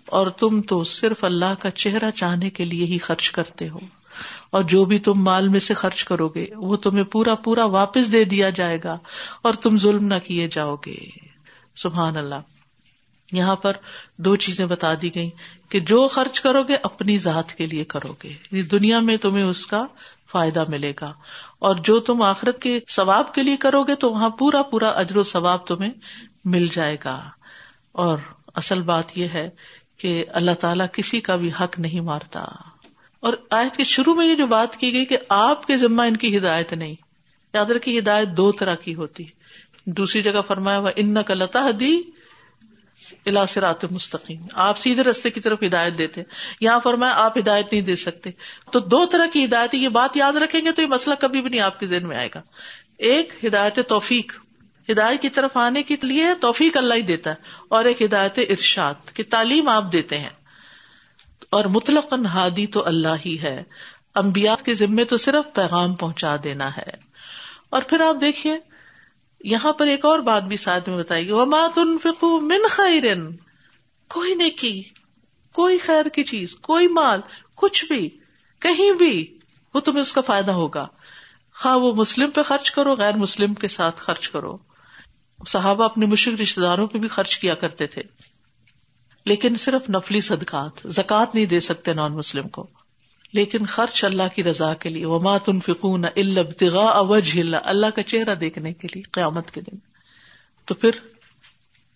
اور 0.07 0.27
تم 0.27 0.62
تو 0.62 0.85
صرف 0.85 1.25
اللہ 1.25 1.55
کا 1.59 1.71
چہرہ 1.71 2.11
چاہنے 2.11 2.51
کے 2.51 2.65
لیے 2.65 2.85
ہی 2.85 2.99
خرچ 2.99 3.31
کرتے 3.31 3.69
ہو 3.69 3.79
اور 4.51 4.62
جو 4.62 4.85
بھی 4.85 4.99
تم 4.99 5.25
مال 5.25 5.49
میں 5.49 5.61
سے 5.61 5.75
خرچ 5.75 6.05
کرو 6.05 6.29
گے، 6.29 6.47
وہ 6.57 6.77
تمہیں 6.77 7.05
پورا 7.05 7.35
پورا 7.35 7.65
واپس 7.65 8.12
دے 8.12 8.25
دیا 8.25 8.51
جائے 8.51 8.79
گا 8.85 8.99
اور 9.43 9.53
تم 9.53 9.77
ظلم 9.77 10.07
نہ 10.07 10.15
کیے 10.25 10.49
جاؤ 10.49 10.77
گے۔ 10.87 10.95
سبحان 11.77 12.17
اللہ۔ 12.17 12.35
یہاں 13.33 13.57
پر 13.57 13.73
دو 14.19 14.37
چیزیں 14.37 14.67
بتا 14.67 14.95
دی 15.03 15.15
گئی 15.15 15.31
کہ 15.69 15.81
جو 15.81 16.09
خرچ 16.09 16.41
کرو 16.41 16.62
گے، 16.62 16.77
اپنی 16.83 17.19
ذات 17.19 17.55
کے 17.55 17.67
لیے 17.67 17.85
کرو 17.85 18.12
گے۔ 18.25 18.29
یعنی 18.29 18.62
دنیا 18.62 19.01
میں 19.01 19.17
تمہیں 19.17 19.45
اس 19.45 19.67
کا 19.67 19.87
فائدہ 20.31 20.65
ملے 20.69 20.93
گا۔ 21.01 21.12
اور 21.59 21.77
جو 21.77 22.01
تم 22.01 22.23
آخرت 22.23 22.62
کے 22.62 22.81
ثواب 22.88 23.35
کے 23.35 23.43
لیے 23.43 23.57
کرو 23.57 23.85
گے، 23.85 23.95
تو 23.95 24.11
وہاں 24.11 24.31
پورا 24.31 24.62
پورا 24.62 24.88
اجر 24.88 25.17
و 25.17 25.23
ثواب 25.23 25.67
تمہیں 25.67 25.91
مل 26.45 26.67
جائے 26.73 26.97
گا۔ 27.05 27.31
اور 27.93 28.19
اصل 28.55 28.83
بات 28.83 29.19
یہ 29.19 29.29
ہے 29.29 29.51
کہ 29.97 30.25
اللہ 30.29 30.51
تعالیٰ 30.61 30.87
کسی 30.93 31.21
کا 31.21 31.37
بھی 31.37 31.51
حق 31.61 31.79
نہیں 31.79 32.01
مارتا۔ 32.01 32.41
اور 33.21 33.33
آیت 33.51 33.77
کے 33.77 33.85
شروع 33.85 34.15
میں 34.15 34.27
یہ 34.27 34.35
جو 34.35 34.47
بات 34.47 34.77
کی 34.77 34.93
گئی 34.93 35.05
کہ 35.05 35.19
آپ 35.29 35.67
کے 35.67 35.77
ذمہ 35.77 36.03
ان 36.03 36.17
کی 36.17 36.39
ہدایت 36.39 36.73
نہیں۔ 36.73 36.95
یاد 37.55 37.65
رکھیے 37.65 37.99
ہدایت 37.99 38.29
دو 38.29 38.53
طرح 38.53 38.75
کی 38.75 38.95
ہوتی۔ 38.95 39.25
دوسری 39.87 40.23
جگہ 40.23 40.41
فرمایا 40.47 40.79
ہوا 40.79 40.91
ان 40.97 41.23
کا 41.23 41.35
لتا 41.35 41.71
دی 41.81 42.01
رات 43.57 43.85
مستقیم 43.85 44.47
آپ 44.53 44.79
سیدھے 44.79 45.03
رستے 45.03 45.31
کی 45.31 45.41
طرف 45.41 45.59
ہدایت 45.67 45.99
دیتے 45.99 46.23
یہاں 46.61 46.81
فرمایا، 46.83 47.13
آپ 47.17 47.39
ہدایت 47.39 47.73
نہیں 47.73 47.83
دے 47.83 47.97
سکتے۔ 47.97 48.31
تو 48.73 48.81
دو 48.81 49.07
طرح 49.07 49.27
کی 49.33 49.45
ہدایت 49.45 49.75
یہ 49.75 49.89
بات 49.89 50.17
یاد 50.17 50.33
رکھیں 50.33 50.65
گے 50.65 50.73
تو 50.73 50.83
یہ 50.83 50.87
مسئلہ 50.87 51.15
کبھی 51.21 51.43
بھی 51.43 51.51
نہیں 51.51 51.61
آپ 51.61 51.81
کے 51.81 51.87
ذہن 51.87 52.09
میں 52.09 52.17
آئے 52.17 52.29
گا۔ 52.35 52.43
ایک، 52.99 53.45
ہدایت 53.45 53.89
توفیق۔ 53.89 54.42
ہدایت 54.90 55.23
کی 55.23 55.29
طرف 55.29 55.57
آنے 55.57 55.83
کے 55.83 55.97
لیے 56.03 56.27
توفیق 56.40 56.77
اللہ 56.77 56.95
ہی 56.95 57.03
دیتا 57.03 57.31
ہے 57.31 57.35
اور 57.68 57.85
ایک 57.85 58.03
ہدایت 58.03 58.38
ارشاد 58.38 59.11
کی 59.14 59.23
تعلیم 59.23 59.68
آپ 59.68 59.85
دیتے 59.92 60.18
ہیں۔ 60.18 60.31
اور 61.51 61.64
مطلق 61.64 62.12
ہادی 62.12 62.66
تو 62.66 62.87
اللہ 62.87 63.14
ہی 63.27 63.38
ہے۔ 63.42 63.62
امبیات 64.14 64.62
کے 64.62 64.75
ذمے 64.75 65.05
تو 65.05 65.16
صرف 65.16 65.55
پیغام 65.55 65.95
پہنچا 65.95 66.37
دینا 66.45 66.77
ہے۔ 66.77 66.90
اور 67.71 67.83
پھر 67.83 68.01
آپ 68.01 68.16
دیکھیے، 68.21 68.59
یہاں 69.45 69.73
پر 69.73 69.87
ایک 69.87 70.05
اور 70.05 70.18
بات 70.18 70.42
بھی 70.42 70.57
ساتھ 70.57 70.88
میں 70.88 70.99
بتائی 70.99 71.27
گی 71.27 71.33
وہ 71.33 71.45
مات 71.45 71.79
ان 71.79 71.99
فکو 72.03 72.40
من 72.40 72.66
خیرن 72.71 73.37
کوئی 74.09 74.35
نیکی 74.35 74.83
کوئی 75.53 75.79
خیر 75.79 76.09
کی 76.09 76.25
چیز، 76.25 76.57
کوئی 76.57 76.88
مال، 76.88 77.21
کچھ 77.57 77.85
بھی، 77.85 78.11
کہیں 78.59 78.92
بھی، 78.92 79.38
وہ 79.75 79.81
تمہیں 79.81 80.01
اس 80.01 80.12
کا 80.12 80.21
فائدہ 80.21 80.51
ہوگا۔ 80.51 80.87
خواہ 81.55 81.77
وہ 81.77 81.95
مسلم 81.95 82.31
پہ 82.31 82.42
خرچ 82.42 82.71
کرو، 82.71 82.95
غیر 82.97 83.16
مسلم 83.16 83.55
کے 83.55 83.68
ساتھ 83.68 84.01
خرچ 84.01 84.29
کرو۔ 84.31 84.59
صحابہ 85.49 85.85
اپنے 85.85 86.07
مشرق 86.07 86.41
رشتے 86.41 86.61
داروں 86.61 86.87
پہ 86.87 86.99
بھی 86.99 87.09
خرچ 87.09 87.39
کیا 87.39 87.55
کرتے 87.55 87.87
تھے۔ 87.87 88.03
لیکن 89.25 89.57
صرف 89.57 89.91
نفلی 89.91 90.21
صدقات 90.21 90.71
زکات 90.85 91.35
نہیں 91.35 91.47
دے 91.47 91.61
سکتے 91.61 91.93
نان 91.93 92.13
مسلم 92.13 92.49
کو۔ 92.49 92.67
لیکن 93.33 93.67
خرچ 93.67 94.05
اللہ 94.05 94.23
کی 94.35 94.45
رضا 94.45 94.75
کے 94.75 94.89
لیے 94.89 95.05
ومات 95.05 95.49
ان 95.49 95.61
فکون 95.61 96.05
اوج 96.71 97.41
اللہ 97.65 97.87
کا 97.95 98.03
چہرہ 98.03 98.35
دیکھنے 98.35 98.73
کے 98.73 98.89
لیے 98.95 99.03
قیامت 99.03 99.51
کے 99.51 99.61
دن۔ 99.61 99.77
تو 100.65 100.75
پھر 100.75 100.91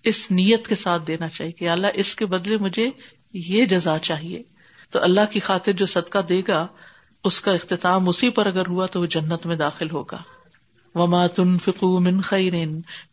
اس 0.03 0.31
نیت 0.31 0.67
کے 0.67 0.75
ساتھ 0.75 1.03
دینا 1.07 1.29
چاہیے 1.29 1.53
کہ 1.53 1.69
اللہ، 1.69 1.87
اس 1.95 2.15
کے 2.15 2.27
بدلے 2.27 2.57
مجھے 2.57 2.91
یہ 3.33 3.65
جزا 3.65 3.99
چاہیے۔ 3.99 4.43
تو 4.91 5.03
اللہ 5.03 5.21
کی 5.31 5.41
خاطر 5.41 5.73
جو 5.73 5.87
صدقہ 5.87 6.19
دے 6.19 6.43
گا، 6.49 6.67
اس 7.25 7.41
کا 7.41 7.53
اختتام 7.53 8.09
اسی 8.09 8.31
پر 8.31 8.47
اگر 8.47 8.67
ہوا 8.67 8.87
تو 8.87 9.01
وہ 9.01 9.07
جنت 9.07 9.47
میں 9.47 9.57
داخل 9.57 9.91
ہوگا۔ 9.91 10.23
وما 10.97 11.27
تنفقوا 11.27 12.01
من 12.01 12.21
خیر 12.21 12.55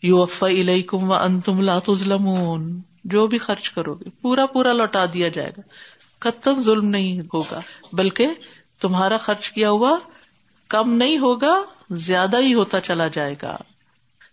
یوفى 0.03 0.61
الیکم 0.61 1.09
وانتم 1.09 1.61
لا 1.61 1.79
تظلمون۔ 1.79 2.81
جو 3.03 3.27
بھی 3.27 3.37
خرچ 3.37 3.69
کرو 3.69 3.93
گے، 3.93 4.09
پورا 4.21 4.45
پورا 4.45 4.73
لوٹا 4.73 5.05
دیا 5.13 5.29
جائے 5.29 5.51
گا۔ 5.57 5.61
قطن 6.19 6.63
ظلم 6.63 6.85
نہیں 6.85 7.21
ہوگا، 7.33 7.61
بلکہ 7.93 8.27
تمہارا 8.81 9.17
خرچ 9.17 9.51
کیا 9.51 9.69
ہوا 9.69 9.97
کم 10.67 10.93
نہیں 10.93 11.17
ہوگا، 11.17 11.61
زیادہ 11.91 12.37
ہی 12.39 12.53
ہوتا 12.53 12.79
چلا 12.79 13.07
جائے 13.07 13.35
گا۔ 13.41 13.57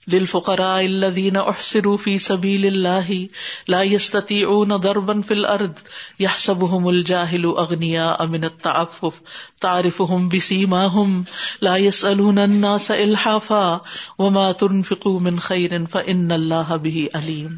للفقراء 0.08 0.84
الذين 0.84 1.36
احصروا 1.36 1.96
في 1.96 2.18
سبيل 2.18 2.66
الله 2.66 3.28
لا 3.68 3.82
يستطيعون 3.82 4.76
ضربا 4.76 5.20
في 5.20 5.34
الارض 5.34 5.72
يحسبهم 6.20 6.88
الجاهل 6.88 7.44
اغنياء 7.44 8.26
من 8.26 8.44
التعفف. 8.44 9.20
تعرفهم 9.60 10.28
بسيماهم. 10.28 11.22
لا 11.60 11.76
يسالون 11.76 12.38
الناس 12.38 12.90
الحافا 12.90 13.80
وما 14.18 14.52
تنفقوا 14.52 15.20
من 15.20 15.40
خير 15.40 15.86
فان 15.86 16.32
الله 16.32 16.76
به 16.76 17.06
عليم 17.14 17.56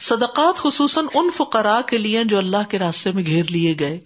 صدقات 0.00 0.56
خصوصاً 0.56 1.04
ان 1.14 1.30
فقراء 1.36 1.80
کے 1.86 1.98
لیے 1.98 2.24
جو 2.24 2.38
اللہ 2.38 2.68
کے 2.68 2.78
راستے 2.78 3.12
میں 3.12 3.26
گھیر 3.26 3.44
لیے 3.50 3.74
گئے، 3.78 3.98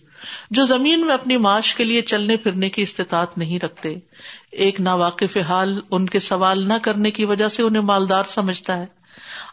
جو 0.51 0.65
زمین 0.65 1.07
میں 1.07 1.15
اپنی 1.15 1.37
معاش 1.37 1.75
کے 1.75 1.85
لیے 1.85 2.03
چلنے 2.03 2.37
پھرنے 2.37 2.71
کی 2.71 2.83
استطاعت 2.83 3.39
نہیں 3.39 3.65
رکھتے 3.65 3.95
ایک 4.53 4.81
نا 4.81 4.95
واقف 4.95 5.37
حال 5.37 5.81
ان 5.91 6.07
کے 6.07 6.19
سوال 6.19 6.69
نہ 6.69 6.75
کرنے 6.83 7.11
کی 7.11 7.25
وجہ 7.25 7.49
سے 7.49 7.63
انہیں 7.63 7.83
مالدار 7.83 8.25
سمجھتا 8.29 8.77
ہے۔ 8.77 8.87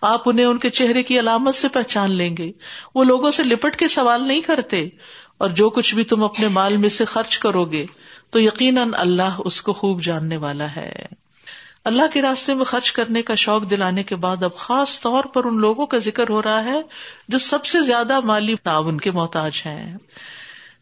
آپ 0.02 0.30
انہیں 0.30 0.46
ان 0.46 0.58
کے 0.58 0.70
چہرے 0.70 1.04
کی 1.04 1.20
علامت 1.20 1.56
سے 1.56 1.68
پہچان 1.68 2.12
لیں 2.12 2.38
گے۔ 2.38 2.52
وہ 2.96 3.04
لوگوں 3.04 3.32
سے 3.32 3.44
لپٹ 3.44 3.76
کے 3.76 3.88
سوال 3.88 4.28
نہیں 4.28 4.42
کرتے۔ 4.42 4.90
اور 5.38 5.50
جو 5.50 5.70
کچھ 5.70 5.96
بھی 5.96 6.04
تم 6.04 6.24
اپنے 6.24 6.48
مال 6.48 6.78
میں 6.78 6.90
سے 6.90 7.06
خرچ 7.06 7.40
کرو 7.40 7.66
گے، 7.66 7.86
تو 8.30 8.42
یقیناً 8.42 8.90
اللہ 8.94 9.36
اس 9.38 9.62
کو 9.62 9.74
خوب 9.74 10.02
جاننے 10.02 10.38
والا 10.38 10.76
ہے۔ 10.76 10.96
اللہ 11.84 12.02
کے 12.14 12.22
راستے 12.22 12.54
میں 12.54 12.66
خرچ 12.66 12.92
کرنے 12.92 13.22
کا 13.22 13.36
شوق 13.36 13.70
دلانے 13.70 14.04
کے 14.04 14.16
بعد 14.16 14.44
اب 14.44 14.58
خاص 14.58 15.00
طور 15.00 15.24
پر 15.24 15.46
ان 15.46 15.58
لوگوں 15.58 15.86
کا 15.86 15.98
ذکر 15.98 16.30
ہو 16.30 16.42
رہا 16.42 16.64
ہے 16.64 16.82
جو 17.28 17.38
سب 17.38 17.66
سے 17.66 17.82
زیادہ 17.82 18.20
مالی 18.20 18.56
تعاون 18.64 18.98
کے 18.98 19.12
محتاج 19.12 19.52
ہیں۔ 19.66 19.98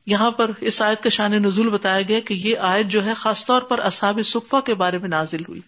یہاں 0.06 0.32
پر 0.32 0.52
اس 0.62 0.82
آیت 0.82 1.04
کا 1.04 1.10
شان 1.10 1.32
نزول 1.32 1.70
بتایا 1.70 2.02
گیا 2.08 2.20
کہ 2.20 2.34
یہ 2.34 2.58
آیت 2.58 2.86
جو 2.86 3.06
ہے 3.06 3.14
خاص 3.14 3.46
طور 3.46 3.62
پر 3.62 3.80
اصاب 3.80 4.20
صفا 4.26 4.60
کے 4.60 4.74
بارے 4.74 4.98
میں 4.98 5.10
نازل 5.10 5.42
ہوئی۔ 5.50 5.62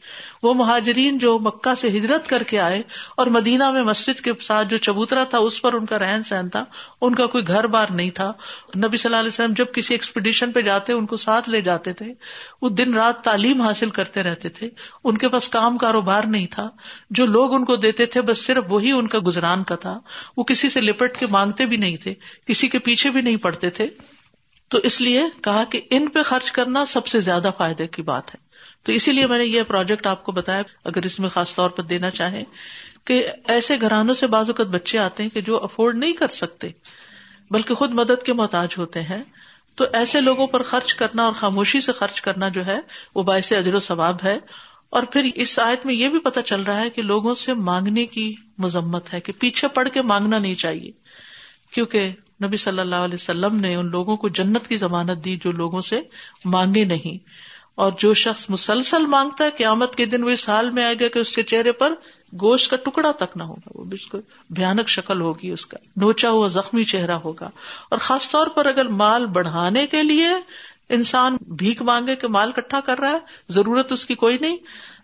وہ 0.43 0.53
مہاجرین 0.53 1.17
جو 1.17 1.39
مکہ 1.39 1.75
سے 1.75 1.87
ہجرت 1.87 2.27
کر 2.27 2.43
کے 2.43 2.59
آئے 2.59 2.81
اور 3.17 3.27
مدینہ 3.27 3.71
میں 3.71 3.83
مسجد 3.83 4.21
کے 4.21 4.31
ساتھ 4.41 4.67
جو 4.67 4.77
چبوترا 4.77 5.23
تھا، 5.23 5.37
اس 5.37 5.61
پر 5.61 5.73
ان 5.73 5.85
کا 5.85 5.99
رہن 5.99 6.23
سہن 6.23 6.49
تھا۔ 6.49 6.65
ان 7.01 7.15
کا 7.15 7.25
کوئی 7.25 7.47
گھر 7.47 7.67
بار 7.67 7.87
نہیں 7.89 8.09
تھا۔ 8.09 8.33
نبی 8.77 8.97
صلی 8.97 9.07
اللہ 9.07 9.19
علیہ 9.19 9.27
وسلم 9.27 9.53
جب 9.53 9.65
کسی 9.73 9.93
ایکسپیڈیشن 9.93 10.51
پہ 10.51 10.61
جاتے، 10.61 10.93
ان 10.93 11.05
کو 11.05 11.17
ساتھ 11.17 11.49
لے 11.49 11.61
جاتے 11.61 11.93
تھے۔ 11.93 12.13
وہ 12.61 12.69
دن 12.69 12.93
رات 12.93 13.21
تعلیم 13.21 13.61
حاصل 13.61 13.89
کرتے 13.89 14.23
رہتے 14.23 14.49
تھے۔ 14.49 14.69
ان 15.03 15.17
کے 15.17 15.29
پاس 15.29 15.49
کام 15.49 15.77
کاروبار 15.77 16.23
نہیں 16.23 16.47
تھا۔ 16.47 16.69
جو 17.09 17.25
لوگ 17.25 17.53
ان 17.53 17.65
کو 17.65 17.75
دیتے 17.75 18.05
تھے، 18.05 18.21
بس 18.21 18.45
صرف 18.45 18.63
وہی 18.69 18.91
ان 18.91 19.07
کا 19.07 19.19
گزران 19.27 19.63
کا 19.63 19.75
تھا۔ 19.75 19.99
وہ 20.37 20.43
کسی 20.43 20.69
سے 20.69 20.81
لپٹ 20.81 21.17
کے 21.17 21.27
مانگتے 21.27 21.65
بھی 21.65 21.77
نہیں 21.77 21.97
تھے، 21.97 22.13
کسی 22.47 22.67
کے 22.67 22.79
پیچھے 22.79 23.09
بھی 23.09 23.21
نہیں 23.21 23.35
پڑتے 23.35 23.69
تھے۔ 23.69 23.87
تو 24.69 24.78
اس 24.78 25.01
لیے 25.01 25.23
کہا 25.43 25.63
کہ 25.63 25.82
ان 25.89 26.08
پہ 26.08 26.23
خرچ 26.23 26.51
کرنا 26.51 26.86
سب 26.86 27.08
سے 27.08 27.19
زیادہ 27.19 27.49
فائدے 27.58 27.88
کی 27.88 28.01
بات 28.01 28.36
ہے۔ 28.36 28.45
تو 28.84 28.91
اسی 28.91 29.12
لیے 29.12 29.28
میں 29.28 29.38
نے 29.38 29.45
یہ 29.45 29.63
پروجیکٹ 29.63 30.08
آپ 30.08 30.23
کو 30.23 30.32
بتایا، 30.32 30.62
اگر 30.84 31.04
اس 31.04 31.19
میں 31.19 31.30
خاص 31.30 31.56
طور 31.56 31.69
پر 31.69 31.84
دینا 31.84 32.10
چاہیں 32.10 32.43
کہ 33.04 33.28
ایسے 33.47 33.75
گھرانوں 33.82 34.13
سے 34.13 34.28
بعض 34.28 34.49
اوقات 34.49 34.67
بچے 34.67 34.99
آتے 34.99 35.23
ہیں 35.23 35.30
کہ 35.30 35.41
جو 35.41 35.63
افورڈ 35.63 35.97
نہیں 35.97 36.13
کر 36.13 36.28
سکتے، 36.28 36.69
بلکہ 37.51 37.73
خود 37.73 37.91
مدد 37.91 38.23
کے 38.23 38.34
محتاج 38.34 38.67
ہوتے 38.78 39.01
ہیں، 39.01 39.23
تو 39.75 39.86
ایسے 39.93 40.21
لوگوں 40.21 40.47
پر 40.47 40.63
خرچ 40.63 40.93
کرنا 40.93 41.25
اور 41.25 41.34
خاموشی 41.34 41.82
سے 41.82 41.91
خرچ 41.91 42.21
کرنا 42.21 42.49
جو 42.49 42.65
ہے، 42.65 42.80
وہ 43.15 43.23
باعث 43.23 43.51
اجر 43.51 43.73
و 43.73 43.80
ثواب 43.80 44.17
ہے۔ 44.23 44.38
اور 44.89 45.04
پھر 45.04 45.30
اس 45.36 45.60
آیت 45.60 45.86
میں 45.86 45.93
یہ 45.93 46.10
بھی 46.10 46.19
پتا 46.19 46.41
چل 46.41 46.62
رہا 46.62 46.80
ہے 46.80 46.89
کہ 46.89 47.01
لوگوں 47.01 47.36
سے 47.36 47.54
مانگنے 47.54 48.06
کی 48.06 48.36
مذمت 48.58 49.13
ہے 49.13 49.19
کہ 49.19 49.34
پیچھے 49.39 49.67
پڑ 49.67 49.88
کے 49.88 50.01
مانگنا 50.01 50.38
نہیں 50.38 50.56
چاہیے، 50.56 50.91
کیونکہ 51.71 52.12
نبی 52.43 52.57
صلی 52.57 52.79
اللہ 52.79 52.95
علیہ 52.95 53.15
وسلم 53.15 53.55
نے 53.55 53.75
ان 53.75 53.89
لوگوں 53.89 54.15
کو 54.15 54.29
جنت 54.29 54.67
کی 54.67 54.77
ضمانت 54.77 55.25
دی 55.25 55.37
جو 55.43 55.51
لوگوں 55.51 55.81
سے 55.81 56.01
مانگے 56.45 56.83
نہیں۔ 56.83 57.17
اور 57.75 57.91
جو 57.97 58.13
شخص 58.13 58.45
مسلسل 58.49 59.05
مانگتا 59.05 59.45
ہے، 59.45 59.49
قیامت 59.57 59.95
کے 59.95 60.05
دن 60.05 60.23
وہ 60.23 60.29
اس 60.29 60.49
حال 60.49 60.71
میں 60.71 60.83
آئے 60.83 60.95
گا 61.01 61.07
کہ 61.07 61.19
اس 61.19 61.35
کے 61.35 61.43
چہرے 61.43 61.71
پر 61.71 61.93
گوشت 62.41 62.69
کا 62.69 62.75
ٹکڑا 62.75 63.11
تک 63.11 63.37
نہ 63.37 63.43
ہوگا۔ 63.43 63.69
وہ 63.75 63.83
بالکل 63.83 64.19
بھیانک 64.49 64.89
شکل 64.89 65.21
ہوگی، 65.21 65.51
اس 65.51 65.65
کا 65.65 65.77
نوچا 65.95 66.29
ہوا 66.29 66.47
زخمی 66.47 66.83
چہرہ 66.83 67.11
ہوگا۔ 67.11 67.49
اور 67.89 67.97
خاص 67.97 68.29
طور 68.29 68.47
پر 68.47 68.65
اگر 68.65 68.87
مال 68.87 69.25
بڑھانے 69.25 69.87
کے 69.87 70.03
لیے 70.03 70.29
انسان 70.89 71.37
بھیک 71.47 71.81
مانگے 71.81 72.15
کہ 72.15 72.27
مال 72.27 72.51
کٹھا 72.51 72.79
کر 72.79 72.99
رہا 72.99 73.11
ہے، 73.11 73.19
ضرورت 73.49 73.91
اس 73.91 74.05
کی 74.05 74.15
کوئی 74.15 74.37
نہیں۔ 74.41 74.57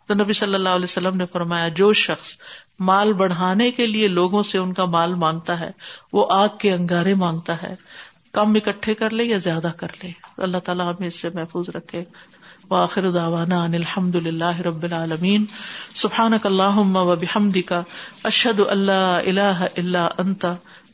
تو 0.08 0.14
نبی 0.14 0.34
صلی 0.34 0.54
اللہ 0.54 0.70
علیہ 0.70 0.84
وسلم 0.84 1.18
نے 1.18 1.26
فرمایا، 1.26 1.68
جو 1.68 1.94
شخص 1.94 2.38
مال 2.82 3.14
بڑھانے 3.14 3.72
کے 3.72 3.88
لیے 3.88 4.08
لوگوں 4.08 4.44
سے 4.44 4.58
ان 4.58 4.74
کا 4.74 4.86
مال 4.86 5.14
مانگتا 5.14 5.60
ہے، 5.60 5.72
وہ 6.14 6.28
آگ 6.30 6.48
کے 6.60 6.74
انگارے 6.74 7.14
مانگتا 7.14 7.62
ہے۔ 7.62 7.76
کم 8.32 8.54
اکٹھے 8.56 8.94
کر 8.94 9.10
لے 9.10 9.24
یا 9.24 9.38
زیادہ 9.38 9.72
کر 9.78 9.88
لے۔ 10.04 10.12
اللہ 10.38 10.58
تعالیٰ 10.58 10.90
ہمیں 10.90 11.08
اس 11.08 11.22
سے 11.22 11.30
محفوظ 11.34 11.70
رکھے۔ 11.70 12.04
وآخر 12.70 13.12
دعوانا 13.12 13.64
ان 13.64 13.74
الحمد 13.74 14.16
للہ 14.16 14.60
رب 14.60 14.84
العالمین۔ 14.84 15.46
سبحانک 15.96 16.46
اللہم 16.46 16.96
و 16.96 17.16
بحمدک۔ 17.16 17.68
کا 17.68 17.82
اشد 18.24 18.60
اللہ 18.68 19.20
الہ 19.26 19.66
الا 19.78 20.08
انت۔ 20.18 20.46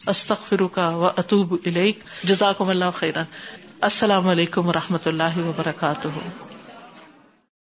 استغفرک 0.08 0.78
و 0.78 1.10
اتوب 1.18 1.56
الیک۔ 1.66 2.00
جزاکم 2.24 2.70
اللہ 2.70 2.86
خیرا۔ 2.94 3.24
السلام 3.82 4.28
علیکم 4.28 4.68
و 4.68 4.74
رحمۃ 4.74 5.06
اللہ 5.06 5.38
وبرکاتہ۔ 5.38 6.08